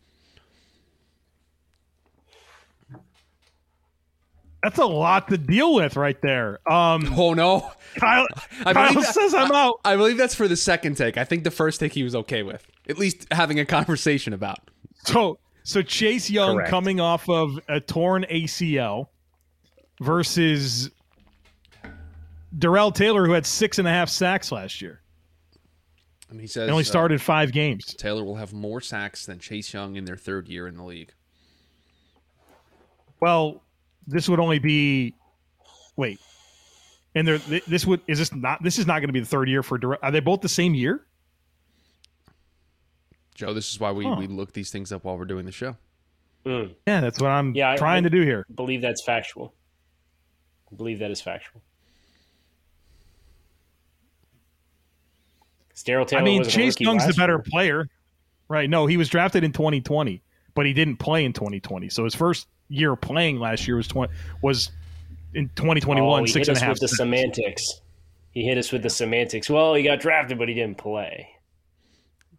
That's 4.65 4.80
a 4.80 4.86
lot 4.86 5.28
to 5.28 5.38
deal 5.38 5.75
with 5.75 5.95
right 5.95 6.19
there. 6.23 6.58
Um, 6.67 7.13
Oh 7.17 7.36
no, 7.36 7.71
Kyle, 7.99 8.25
I 8.65 8.73
Kyle 8.73 8.89
believe 8.93 9.06
that- 9.06 9.13
says 9.13 9.34
I'm 9.36 9.51
out. 9.51 9.80
I 9.86 9.95
believe 9.95 10.17
that's 10.17 10.34
for 10.34 10.47
the 10.47 10.56
second 10.56 10.95
take. 10.97 11.17
I 11.17 11.23
think 11.23 11.43
the 11.43 11.51
first 11.51 11.80
take 11.80 11.93
he 11.93 12.01
was 12.01 12.15
okay 12.15 12.41
with, 12.41 12.65
at 12.89 12.97
least 12.97 13.28
having 13.32 13.60
a 13.60 13.65
conversation 13.65 14.34
about. 14.34 14.58
So, 15.04 15.38
so 15.63 15.84
Chase 15.84 16.32
Young 16.32 16.56
Correct. 16.56 16.71
coming 16.71 16.99
off 16.99 17.30
of 17.30 17.60
a 17.69 17.80
torn 17.80 18.25
ACL 18.32 19.10
versus 20.01 20.89
Darrell 22.58 22.91
Taylor, 22.91 23.28
who 23.28 23.34
had 23.34 23.45
six 23.45 23.78
and 23.78 23.88
a 23.88 23.91
half 23.91 24.10
sacks 24.10 24.51
last 24.51 24.82
year. 24.82 25.01
And 26.32 26.41
he 26.41 26.47
says 26.47 26.65
They 26.65 26.71
only 26.71 26.82
uh, 26.82 26.86
started 26.88 27.21
five 27.21 27.51
games. 27.51 27.93
Taylor 27.93 28.23
will 28.23 28.38
have 28.38 28.51
more 28.51 28.82
sacks 28.82 29.28
than 29.28 29.38
Chase 29.38 29.71
Young 29.75 29.95
in 29.95 30.06
their 30.06 30.17
third 30.17 30.47
year 30.47 30.67
in 30.67 30.75
the 30.75 30.84
league. 30.84 31.13
Well, 33.19 33.62
this 34.07 34.27
would 34.29 34.39
only 34.39 34.59
be 34.59 35.13
wait, 35.95 36.19
and 37.15 37.27
there 37.27 37.37
th- 37.37 37.65
this 37.65 37.85
would 37.85 38.01
is 38.07 38.19
this 38.19 38.33
not 38.33 38.61
this 38.63 38.77
is 38.79 38.85
not 38.87 38.99
going 38.99 39.07
to 39.09 39.13
be 39.13 39.19
the 39.19 39.25
third 39.25 39.49
year 39.49 39.63
for 39.63 39.77
Darrell. 39.77 39.99
Are 40.01 40.11
they 40.11 40.19
both 40.19 40.41
the 40.41 40.49
same 40.49 40.73
year? 40.75 41.05
Joe, 43.35 43.53
this 43.53 43.69
is 43.71 43.79
why 43.79 43.91
we, 43.91 44.05
Huh. 44.05 44.15
we 44.17 44.27
look 44.27 44.53
these 44.53 44.71
things 44.71 44.91
up 44.93 45.03
while 45.03 45.17
we're 45.17 45.25
doing 45.25 45.45
the 45.45 45.51
show. 45.51 45.75
Mm, 46.45 46.73
Yeah, 46.87 47.01
that's 47.01 47.19
what 47.19 47.29
I'm 47.31 47.53
Yeah, 47.53 47.71
I- 47.71 47.75
trying 47.75 48.03
to 48.03 48.09
do 48.09 48.21
here. 48.21 48.45
believe 48.55 48.81
that's 48.81 49.03
factual. 49.03 49.53
I 50.71 50.75
believe 50.75 50.99
that 50.99 51.11
is 51.11 51.19
factual. 51.21 51.61
Darrell 55.83 56.05
Taylor. 56.05 56.21
I 56.21 56.25
mean, 56.25 56.43
Chase 56.45 56.79
Young's 56.79 57.05
the 57.05 57.13
better 57.13 57.33
year. 57.33 57.43
player, 57.51 57.87
right? 58.47 58.69
No, 58.69 58.85
he 58.85 58.95
was 58.97 59.09
drafted 59.09 59.43
in 59.43 59.51
2020, 59.51 60.21
but 60.55 60.65
he 60.65 60.73
didn't 60.73 60.97
play 60.97 61.23
in 61.25 61.33
2020. 61.33 61.89
So 61.89 62.03
his 62.03 62.15
first 62.15 62.47
year 62.69 62.95
playing 62.95 63.39
last 63.39 63.67
year 63.67 63.77
was 63.77 63.87
20, 63.87 64.11
was 64.41 64.71
in 65.35 65.49
2021, 65.55 66.21
Oh, 66.21 66.25
he 66.25 66.31
hit 66.31 66.49
us 66.49 66.65
with 66.65 66.79
the 66.79 66.87
semantics. 66.87 67.81
He 68.31 68.43
hit 68.43 68.57
us 68.57 68.71
with 68.71 68.81
the 68.83 68.89
semantics. 68.89 69.49
Well, 69.49 69.73
he 69.75 69.83
got 69.83 69.99
drafted, 69.99 70.37
but 70.39 70.49
he 70.49 70.55
didn't 70.55 70.77
play. 70.77 71.29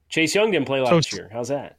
Chase 0.08 0.34
Young 0.34 0.50
didn't 0.50 0.66
play 0.66 0.80
last 0.80 1.10
So- 1.10 1.16
year. 1.16 1.28
How's 1.32 1.48
that? 1.48 1.76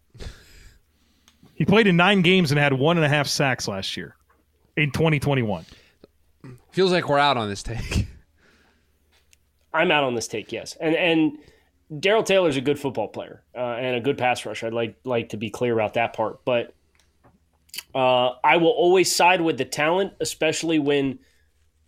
He 1.56 1.66
played 1.66 1.88
in 1.88 1.98
nine 1.98 2.22
games 2.22 2.52
and 2.52 2.60
had 2.60 2.74
one 2.74 2.98
and 2.98 3.06
a 3.06 3.10
half 3.10 3.28
sacks 3.28 3.68
last 3.68 3.98
year 3.98 4.16
in 4.76 4.92
2021. 4.92 5.66
Feels 6.72 6.92
like 6.92 7.10
we're 7.10 7.18
out 7.18 7.36
on 7.38 7.50
this 7.50 7.64
take. 7.64 8.06
I'm 9.74 9.92
out 9.92 10.04
on 10.04 10.14
this 10.16 10.28
take, 10.28 10.52
yes. 10.52 10.78
And 10.80 10.96
and 10.96 11.38
Darrell 12.00 12.24
Taylor's 12.24 12.58
a 12.58 12.62
good 12.62 12.80
football 12.80 13.08
player 13.08 13.44
uh, 13.56 13.60
and 13.60 13.96
a 13.96 14.02
good 14.02 14.18
pass 14.18 14.46
rusher. 14.46 14.68
I'd 14.68 14.74
like 14.74 14.98
like 15.04 15.30
to 15.30 15.38
be 15.38 15.50
clear 15.50 15.74
about 15.74 15.94
that 15.94 16.14
part, 16.14 16.44
but 16.44 16.74
uh, 17.96 18.32
I 18.44 18.58
will 18.58 18.72
always 18.72 19.14
side 19.14 19.42
with 19.42 19.58
the 19.58 19.66
talent, 19.66 20.14
especially 20.20 20.80
when 20.80 21.20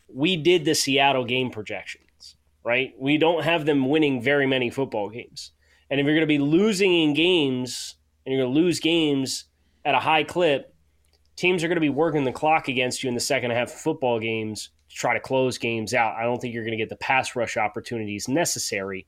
we 0.08 0.38
did 0.38 0.64
the 0.64 0.74
Seattle 0.74 1.26
game 1.26 1.50
projections. 1.50 2.36
Right, 2.64 2.94
we 3.00 3.18
don't 3.18 3.44
have 3.44 3.66
them 3.66 3.90
winning 3.90 4.22
very 4.22 4.46
many 4.46 4.70
football 4.70 5.10
games, 5.10 5.52
and 5.90 6.00
if 6.00 6.06
you're 6.06 6.16
going 6.16 6.22
to 6.22 6.28
be 6.28 6.40
losing 6.40 6.94
in 6.94 7.14
games 7.14 7.96
and 8.26 8.34
you're 8.34 8.44
going 8.44 8.54
to 8.54 8.60
lose 8.60 8.80
games 8.80 9.46
at 9.86 9.96
a 9.96 10.00
high 10.00 10.24
clip, 10.24 10.74
teams 11.36 11.64
are 11.64 11.68
going 11.68 11.78
to 11.78 11.82
be 11.82 11.90
working 11.90 12.26
the 12.26 12.32
clock 12.32 12.68
against 12.68 13.02
you 13.02 13.08
in 13.08 13.16
the 13.16 13.22
second 13.22 13.52
half 13.52 13.70
of 13.70 13.80
football 13.80 14.20
games 14.20 14.70
to 14.90 14.96
try 14.96 15.14
to 15.14 15.20
close 15.20 15.58
games 15.58 15.94
out. 15.94 16.16
I 16.16 16.24
don't 16.24 16.40
think 16.40 16.54
you're 16.54 16.66
going 16.66 16.78
to 16.78 16.78
get 16.78 16.90
the 16.90 16.98
pass 16.98 17.36
rush 17.36 17.58
opportunities 17.58 18.28
necessary 18.28 19.08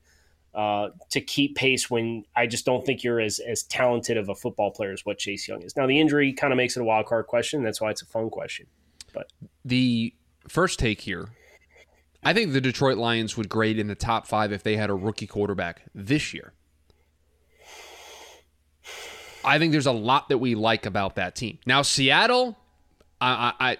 uh, 0.54 0.90
to 1.10 1.20
keep 1.20 1.56
pace 1.56 1.90
when 1.90 2.24
I 2.36 2.46
just 2.46 2.66
don't 2.66 2.84
think 2.84 3.02
you're 3.02 3.20
as 3.20 3.38
as 3.38 3.62
talented 3.62 4.16
of 4.16 4.28
a 4.28 4.34
football 4.34 4.70
player 4.70 4.92
as 4.92 5.04
what 5.06 5.18
Chase 5.18 5.48
Young 5.48 5.62
is. 5.62 5.76
Now 5.76 5.86
the 5.86 5.98
injury 5.98 6.32
kind 6.32 6.52
of 6.52 6.56
makes 6.56 6.76
it 6.76 6.80
a 6.80 6.84
wild 6.84 7.06
card 7.06 7.26
question. 7.26 7.62
That's 7.62 7.80
why 7.80 7.90
it's 7.90 8.02
a 8.02 8.06
fun 8.06 8.28
question. 8.30 8.66
But 9.12 9.32
the 9.64 10.14
first 10.48 10.78
take 10.78 11.00
here, 11.00 11.28
I 12.22 12.34
think 12.34 12.52
the 12.52 12.60
Detroit 12.60 12.98
Lions 12.98 13.36
would 13.36 13.48
grade 13.48 13.78
in 13.78 13.88
the 13.88 13.94
top 13.94 14.26
five 14.26 14.52
if 14.52 14.62
they 14.62 14.76
had 14.76 14.90
a 14.90 14.94
rookie 14.94 15.26
quarterback 15.26 15.82
this 15.94 16.34
year. 16.34 16.52
I 19.44 19.58
think 19.58 19.72
there's 19.72 19.86
a 19.86 19.92
lot 19.92 20.28
that 20.28 20.38
we 20.38 20.54
like 20.54 20.86
about 20.86 21.16
that 21.16 21.34
team. 21.34 21.58
Now 21.66 21.82
Seattle, 21.82 22.56
I, 23.20 23.54
I, 23.58 23.70
I 23.70 23.76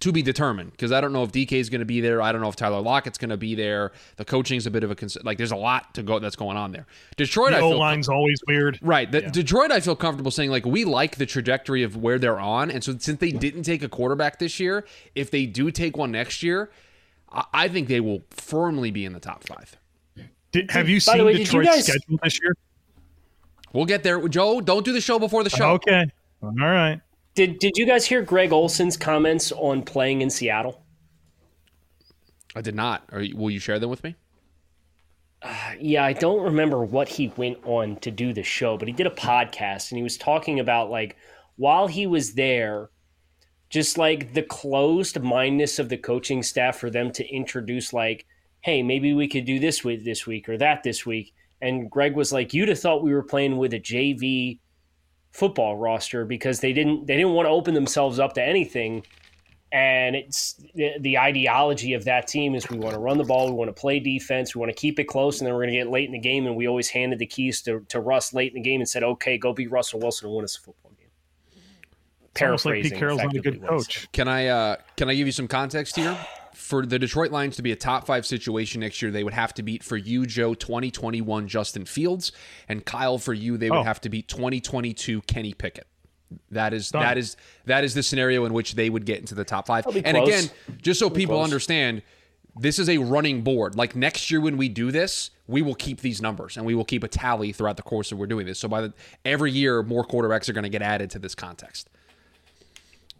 to 0.00 0.12
be 0.12 0.22
determined 0.22 0.72
because 0.72 0.92
I 0.92 1.00
don't 1.00 1.12
know 1.12 1.22
if 1.22 1.32
DK 1.32 1.52
is 1.52 1.70
going 1.70 1.80
to 1.80 1.84
be 1.86 2.00
there. 2.00 2.20
I 2.20 2.32
don't 2.32 2.40
know 2.40 2.48
if 2.48 2.56
Tyler 2.56 2.80
Lockett's 2.80 3.18
going 3.18 3.30
to 3.30 3.36
be 3.36 3.54
there. 3.54 3.92
The 4.16 4.24
coaching's 4.24 4.66
a 4.66 4.70
bit 4.70 4.84
of 4.84 4.90
a 4.90 4.94
concern. 4.94 5.22
like. 5.24 5.38
There's 5.38 5.52
a 5.52 5.56
lot 5.56 5.94
to 5.94 6.02
go 6.02 6.18
that's 6.18 6.36
going 6.36 6.56
on 6.56 6.72
there. 6.72 6.86
Detroit, 7.16 7.50
The 7.50 7.58
I 7.58 7.60
O 7.60 7.70
feel 7.70 7.78
line's 7.78 8.08
always 8.08 8.40
weird. 8.46 8.78
Right. 8.82 9.10
The, 9.10 9.22
Detroit, 9.22 9.70
I 9.70 9.80
feel 9.80 9.96
comfortable 9.96 10.30
saying, 10.30 10.50
like, 10.50 10.66
we 10.66 10.84
like 10.84 11.16
the 11.16 11.26
trajectory 11.26 11.82
of 11.82 11.96
where 11.96 12.18
they're 12.18 12.38
on. 12.40 12.70
And 12.70 12.82
so, 12.82 12.96
since 12.98 13.20
they 13.20 13.30
didn't 13.30 13.62
take 13.62 13.82
a 13.82 13.88
quarterback 13.88 14.38
this 14.38 14.58
year, 14.60 14.84
if 15.14 15.30
they 15.30 15.46
do 15.46 15.70
take 15.70 15.96
one 15.96 16.12
next 16.12 16.42
year, 16.42 16.70
I, 17.32 17.44
I 17.52 17.68
think 17.68 17.88
they 17.88 18.00
will 18.00 18.22
firmly 18.30 18.90
be 18.90 19.04
in 19.04 19.12
the 19.12 19.20
top 19.20 19.44
five. 19.44 19.76
Did, 20.52 20.70
have 20.70 20.88
you 20.88 21.00
seen 21.00 21.24
way, 21.24 21.32
did 21.32 21.38
you 21.40 21.44
Detroit's 21.44 21.68
guys- 21.68 21.86
schedule 21.86 22.18
this 22.22 22.40
year? 22.42 22.54
We'll 23.72 23.84
get 23.84 24.02
there. 24.02 24.26
Joe, 24.28 24.60
don't 24.60 24.84
do 24.84 24.92
the 24.92 25.00
show 25.00 25.18
before 25.18 25.44
the 25.44 25.50
show. 25.50 25.72
Okay. 25.72 26.06
All 26.42 26.50
right. 26.52 27.00
Did 27.36 27.58
Did 27.58 27.76
you 27.76 27.86
guys 27.86 28.06
hear 28.06 28.22
Greg 28.22 28.50
Olsen's 28.50 28.96
comments 28.96 29.52
on 29.52 29.82
playing 29.82 30.22
in 30.22 30.30
Seattle? 30.30 30.82
I 32.56 32.62
did 32.62 32.74
not. 32.74 33.04
Are 33.12 33.20
you, 33.20 33.36
will 33.36 33.50
you 33.50 33.58
share 33.58 33.78
them 33.78 33.90
with 33.90 34.02
me? 34.02 34.16
Uh, 35.42 35.72
yeah, 35.78 36.02
I 36.02 36.14
don't 36.14 36.42
remember 36.42 36.82
what 36.82 37.08
he 37.08 37.30
went 37.36 37.58
on 37.64 37.96
to 37.96 38.10
do 38.10 38.32
the 38.32 38.42
show, 38.42 38.78
but 38.78 38.88
he 38.88 38.94
did 38.94 39.06
a 39.06 39.10
podcast 39.10 39.90
and 39.90 39.98
he 39.98 40.02
was 40.02 40.16
talking 40.16 40.58
about 40.60 40.88
like 40.88 41.16
while 41.56 41.86
he 41.86 42.06
was 42.06 42.32
there, 42.32 42.88
just 43.68 43.98
like 43.98 44.32
the 44.32 44.42
closed 44.42 45.20
mindedness 45.20 45.78
of 45.78 45.90
the 45.90 45.98
coaching 45.98 46.42
staff 46.42 46.78
for 46.78 46.88
them 46.88 47.12
to 47.12 47.28
introduce 47.28 47.92
like, 47.92 48.24
hey, 48.62 48.82
maybe 48.82 49.12
we 49.12 49.28
could 49.28 49.44
do 49.44 49.60
this 49.60 49.84
with 49.84 50.06
this 50.06 50.26
week 50.26 50.48
or 50.48 50.56
that 50.56 50.82
this 50.82 51.04
week. 51.04 51.34
And 51.60 51.90
Greg 51.90 52.16
was 52.16 52.32
like, 52.32 52.54
you'd 52.54 52.70
have 52.70 52.80
thought 52.80 53.02
we 53.02 53.12
were 53.12 53.22
playing 53.22 53.58
with 53.58 53.74
a 53.74 53.80
JV 53.80 54.58
football 55.32 55.76
roster 55.76 56.24
because 56.24 56.60
they 56.60 56.72
didn't 56.72 57.06
they 57.06 57.16
didn't 57.16 57.32
want 57.32 57.46
to 57.46 57.50
open 57.50 57.74
themselves 57.74 58.18
up 58.18 58.32
to 58.34 58.42
anything 58.42 59.04
and 59.72 60.14
it's 60.14 60.54
the, 60.74 60.92
the 61.00 61.18
ideology 61.18 61.92
of 61.94 62.04
that 62.04 62.28
team 62.28 62.54
is 62.54 62.68
we 62.70 62.78
want 62.78 62.94
to 62.94 63.00
run 63.00 63.18
the 63.18 63.24
ball, 63.24 63.48
we 63.48 63.52
want 63.52 63.68
to 63.68 63.78
play 63.78 63.98
defense, 63.98 64.54
we 64.54 64.60
want 64.60 64.70
to 64.70 64.76
keep 64.76 64.98
it 64.98 65.04
close, 65.04 65.40
and 65.40 65.46
then 65.46 65.54
we're 65.54 65.62
going 65.62 65.72
to 65.72 65.78
get 65.78 65.90
late 65.90 66.06
in 66.06 66.12
the 66.12 66.20
game. 66.20 66.46
And 66.46 66.54
we 66.54 66.68
always 66.68 66.88
handed 66.88 67.18
the 67.18 67.26
keys 67.26 67.60
to, 67.62 67.80
to 67.88 68.00
Russ 68.00 68.32
late 68.32 68.52
in 68.52 68.62
the 68.62 68.68
game 68.68 68.80
and 68.80 68.88
said, 68.88 69.02
"Okay, 69.02 69.36
go 69.38 69.52
beat 69.52 69.70
Russell 69.70 70.00
Wilson 70.00 70.28
and 70.28 70.36
win 70.36 70.44
us 70.44 70.56
a 70.56 70.60
football 70.60 70.92
game." 70.96 71.08
It's 72.30 72.42
almost 72.42 72.64
like 72.64 72.82
Pete 72.82 72.94
Carroll's 72.94 73.22
not 73.22 73.34
a 73.34 73.40
good 73.40 73.56
effectively 73.56 73.68
what 73.68 73.74
he 73.74 73.82
said. 73.82 74.02
coach. 74.02 74.12
Can 74.12 74.28
I 74.28 74.46
uh, 74.46 74.76
can 74.96 75.10
I 75.10 75.14
give 75.14 75.26
you 75.26 75.32
some 75.32 75.48
context 75.48 75.96
here? 75.96 76.16
For 76.56 76.86
the 76.86 76.98
Detroit 76.98 77.30
Lions 77.30 77.56
to 77.56 77.62
be 77.62 77.70
a 77.70 77.76
top 77.76 78.06
five 78.06 78.24
situation 78.24 78.80
next 78.80 79.00
year, 79.02 79.10
they 79.10 79.22
would 79.22 79.34
have 79.34 79.52
to 79.54 79.62
beat 79.62 79.84
for 79.84 79.96
you, 79.96 80.24
Joe, 80.26 80.54
2021 80.54 81.46
Justin 81.48 81.84
Fields, 81.84 82.32
and 82.66 82.84
Kyle 82.84 83.18
for 83.18 83.34
you, 83.34 83.56
they 83.58 83.70
would 83.70 83.80
Oh. 83.80 83.82
have 83.82 84.00
to 84.00 84.08
beat 84.08 84.26
2022 84.26 85.20
Kenny 85.22 85.52
Pickett. 85.52 85.86
That 86.50 86.72
is 86.72 86.90
Done. 86.90 87.02
that 87.02 87.18
is 87.18 87.36
that 87.66 87.84
is 87.84 87.94
the 87.94 88.02
scenario 88.02 88.46
in 88.46 88.52
which 88.52 88.74
they 88.74 88.90
would 88.90 89.04
get 89.04 89.20
into 89.20 89.34
the 89.34 89.44
top 89.44 89.66
five. 89.66 89.86
And 89.86 90.04
close. 90.04 90.26
again, 90.28 90.50
just 90.82 90.98
so 90.98 91.08
people 91.10 91.40
understand, 91.40 92.02
this 92.58 92.78
is 92.80 92.88
a 92.88 92.98
running 92.98 93.42
board. 93.42 93.76
Like 93.76 93.94
next 93.94 94.30
year 94.30 94.40
when 94.40 94.56
we 94.56 94.68
do 94.68 94.90
this, 94.90 95.30
we 95.46 95.60
will 95.62 95.74
keep 95.76 96.00
these 96.00 96.20
numbers 96.22 96.56
and 96.56 96.64
we 96.66 96.74
will 96.74 96.84
keep 96.86 97.04
a 97.04 97.08
tally 97.08 97.52
throughout 97.52 97.76
the 97.76 97.82
course 97.84 98.10
of 98.10 98.18
we're 98.18 98.26
doing 98.26 98.46
this. 98.46 98.58
So 98.58 98.66
by 98.66 98.80
the 98.80 98.92
every 99.24 99.52
year, 99.52 99.82
more 99.84 100.04
quarterbacks 100.04 100.48
are 100.48 100.52
going 100.54 100.64
to 100.64 100.68
get 100.70 100.82
added 100.82 101.10
to 101.10 101.18
this 101.20 101.34
context. 101.36 101.90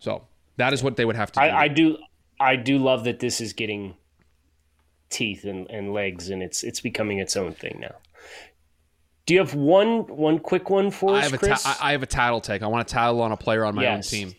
So 0.00 0.24
that 0.56 0.72
is 0.72 0.82
what 0.82 0.96
they 0.96 1.04
would 1.04 1.16
have 1.16 1.30
to 1.32 1.40
do. 1.40 1.46
I, 1.46 1.60
I 1.64 1.68
do, 1.68 1.98
I 2.38 2.56
do 2.56 2.78
love 2.78 3.04
that 3.04 3.18
this 3.20 3.40
is 3.40 3.52
getting 3.52 3.94
teeth 5.10 5.44
and, 5.44 5.68
and 5.70 5.92
legs, 5.92 6.28
and 6.30 6.42
it's 6.42 6.62
it's 6.62 6.80
becoming 6.80 7.18
its 7.18 7.36
own 7.36 7.52
thing 7.54 7.78
now. 7.80 7.94
Do 9.26 9.34
you 9.34 9.40
have 9.40 9.54
one 9.54 10.06
one 10.06 10.38
quick 10.38 10.70
one 10.70 10.90
for 10.90 11.14
I 11.14 11.18
us, 11.18 11.24
have 11.24 11.34
a 11.34 11.38
Chris? 11.38 11.62
ta- 11.62 11.78
I 11.80 11.88
I 11.88 11.92
have 11.92 12.02
a 12.02 12.06
title 12.06 12.40
take. 12.40 12.62
I 12.62 12.66
want 12.66 12.88
a 12.88 12.92
title 12.92 13.20
on 13.22 13.32
a 13.32 13.36
player 13.36 13.64
on 13.64 13.74
my 13.74 13.82
Yes. 13.82 14.12
own 14.12 14.18
team. 14.18 14.34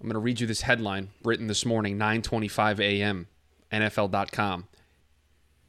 I'm 0.00 0.06
going 0.06 0.14
to 0.14 0.20
read 0.20 0.38
you 0.38 0.46
this 0.46 0.60
headline 0.60 1.08
written 1.24 1.48
this 1.48 1.66
morning, 1.66 1.98
9:25 1.98 2.78
a.m. 2.80 3.26
NFL.com. 3.72 4.68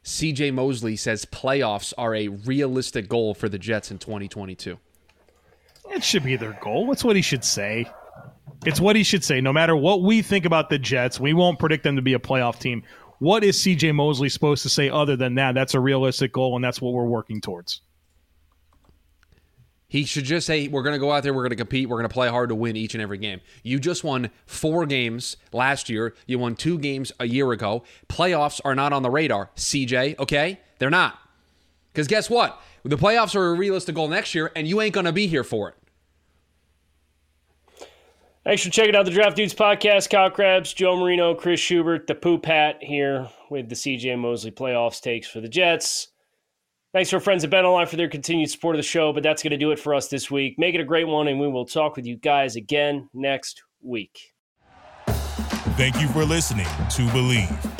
CJ 0.04 0.52
Mosley 0.54 0.96
says 0.96 1.24
playoffs 1.26 1.92
are 1.98 2.14
a 2.14 2.28
realistic 2.28 3.08
goal 3.08 3.34
for 3.34 3.48
the 3.48 3.58
Jets 3.58 3.90
in 3.90 3.98
2022. 3.98 4.78
It 5.90 6.04
should 6.04 6.22
be 6.22 6.36
their 6.36 6.56
goal. 6.62 6.86
That's 6.86 7.02
what 7.04 7.16
he 7.16 7.22
should 7.22 7.44
say. 7.44 7.90
It's 8.66 8.80
what 8.80 8.96
he 8.96 9.02
should 9.02 9.24
say. 9.24 9.40
No 9.40 9.52
matter 9.52 9.76
what 9.76 10.02
we 10.02 10.22
think 10.22 10.44
about 10.44 10.70
the 10.70 10.78
Jets, 10.78 11.18
we 11.18 11.32
won't 11.32 11.58
predict 11.58 11.84
them 11.84 11.96
to 11.96 12.02
be 12.02 12.14
a 12.14 12.18
playoff 12.18 12.58
team. 12.58 12.82
What 13.18 13.44
is 13.44 13.58
CJ 13.58 13.94
Mosley 13.94 14.28
supposed 14.28 14.62
to 14.62 14.68
say 14.68 14.88
other 14.88 15.16
than 15.16 15.34
that? 15.34 15.54
That's 15.54 15.74
a 15.74 15.80
realistic 15.80 16.32
goal, 16.32 16.56
and 16.56 16.64
that's 16.64 16.80
what 16.80 16.94
we're 16.94 17.04
working 17.04 17.40
towards. 17.40 17.82
He 19.88 20.04
should 20.04 20.24
just 20.24 20.46
say, 20.46 20.68
We're 20.68 20.82
going 20.82 20.94
to 20.94 21.00
go 21.00 21.10
out 21.10 21.22
there, 21.22 21.34
we're 21.34 21.42
going 21.42 21.50
to 21.50 21.56
compete, 21.56 21.88
we're 21.88 21.98
going 21.98 22.08
to 22.08 22.14
play 22.14 22.28
hard 22.28 22.48
to 22.50 22.54
win 22.54 22.76
each 22.76 22.94
and 22.94 23.02
every 23.02 23.18
game. 23.18 23.40
You 23.62 23.78
just 23.80 24.04
won 24.04 24.30
four 24.46 24.86
games 24.86 25.36
last 25.52 25.90
year, 25.90 26.14
you 26.26 26.38
won 26.38 26.54
two 26.54 26.78
games 26.78 27.12
a 27.18 27.26
year 27.26 27.50
ago. 27.52 27.82
Playoffs 28.08 28.60
are 28.64 28.74
not 28.74 28.92
on 28.92 29.02
the 29.02 29.10
radar, 29.10 29.50
CJ, 29.56 30.18
okay? 30.20 30.60
They're 30.78 30.90
not. 30.90 31.18
Because 31.92 32.06
guess 32.06 32.30
what? 32.30 32.60
The 32.84 32.96
playoffs 32.96 33.34
are 33.34 33.48
a 33.48 33.54
realistic 33.54 33.96
goal 33.96 34.08
next 34.08 34.34
year, 34.34 34.52
and 34.54 34.66
you 34.66 34.80
ain't 34.80 34.94
going 34.94 35.06
to 35.06 35.12
be 35.12 35.26
here 35.26 35.44
for 35.44 35.68
it. 35.68 35.74
Thanks 38.44 38.62
for 38.62 38.70
checking 38.70 38.96
out 38.96 39.04
the 39.04 39.10
Draft 39.10 39.36
Dudes 39.36 39.54
podcast. 39.54 40.08
Kyle 40.08 40.30
Crabbs, 40.30 40.72
Joe 40.72 40.96
Marino, 40.96 41.34
Chris 41.34 41.60
Schubert, 41.60 42.06
the 42.06 42.14
Poop 42.14 42.46
Hat 42.46 42.78
here 42.80 43.28
with 43.50 43.68
the 43.68 43.74
CJ 43.74 44.18
Mosley 44.18 44.50
playoffs 44.50 45.00
takes 45.00 45.28
for 45.28 45.40
the 45.40 45.48
Jets. 45.48 46.08
Thanks 46.92 47.10
to 47.10 47.16
our 47.16 47.20
friends 47.20 47.44
at 47.44 47.50
BetOnline 47.50 47.86
for 47.86 47.96
their 47.96 48.08
continued 48.08 48.50
support 48.50 48.74
of 48.74 48.78
the 48.78 48.82
show, 48.82 49.12
but 49.12 49.22
that's 49.22 49.42
going 49.42 49.50
to 49.50 49.58
do 49.58 49.72
it 49.72 49.78
for 49.78 49.94
us 49.94 50.08
this 50.08 50.30
week. 50.30 50.58
Make 50.58 50.74
it 50.74 50.80
a 50.80 50.84
great 50.84 51.06
one, 51.06 51.28
and 51.28 51.38
we 51.38 51.48
will 51.48 51.66
talk 51.66 51.96
with 51.96 52.06
you 52.06 52.16
guys 52.16 52.56
again 52.56 53.08
next 53.12 53.62
week. 53.82 54.32
Thank 55.76 56.00
you 56.00 56.08
for 56.08 56.24
listening 56.24 56.66
to 56.66 57.02
Bleav. 57.08 57.79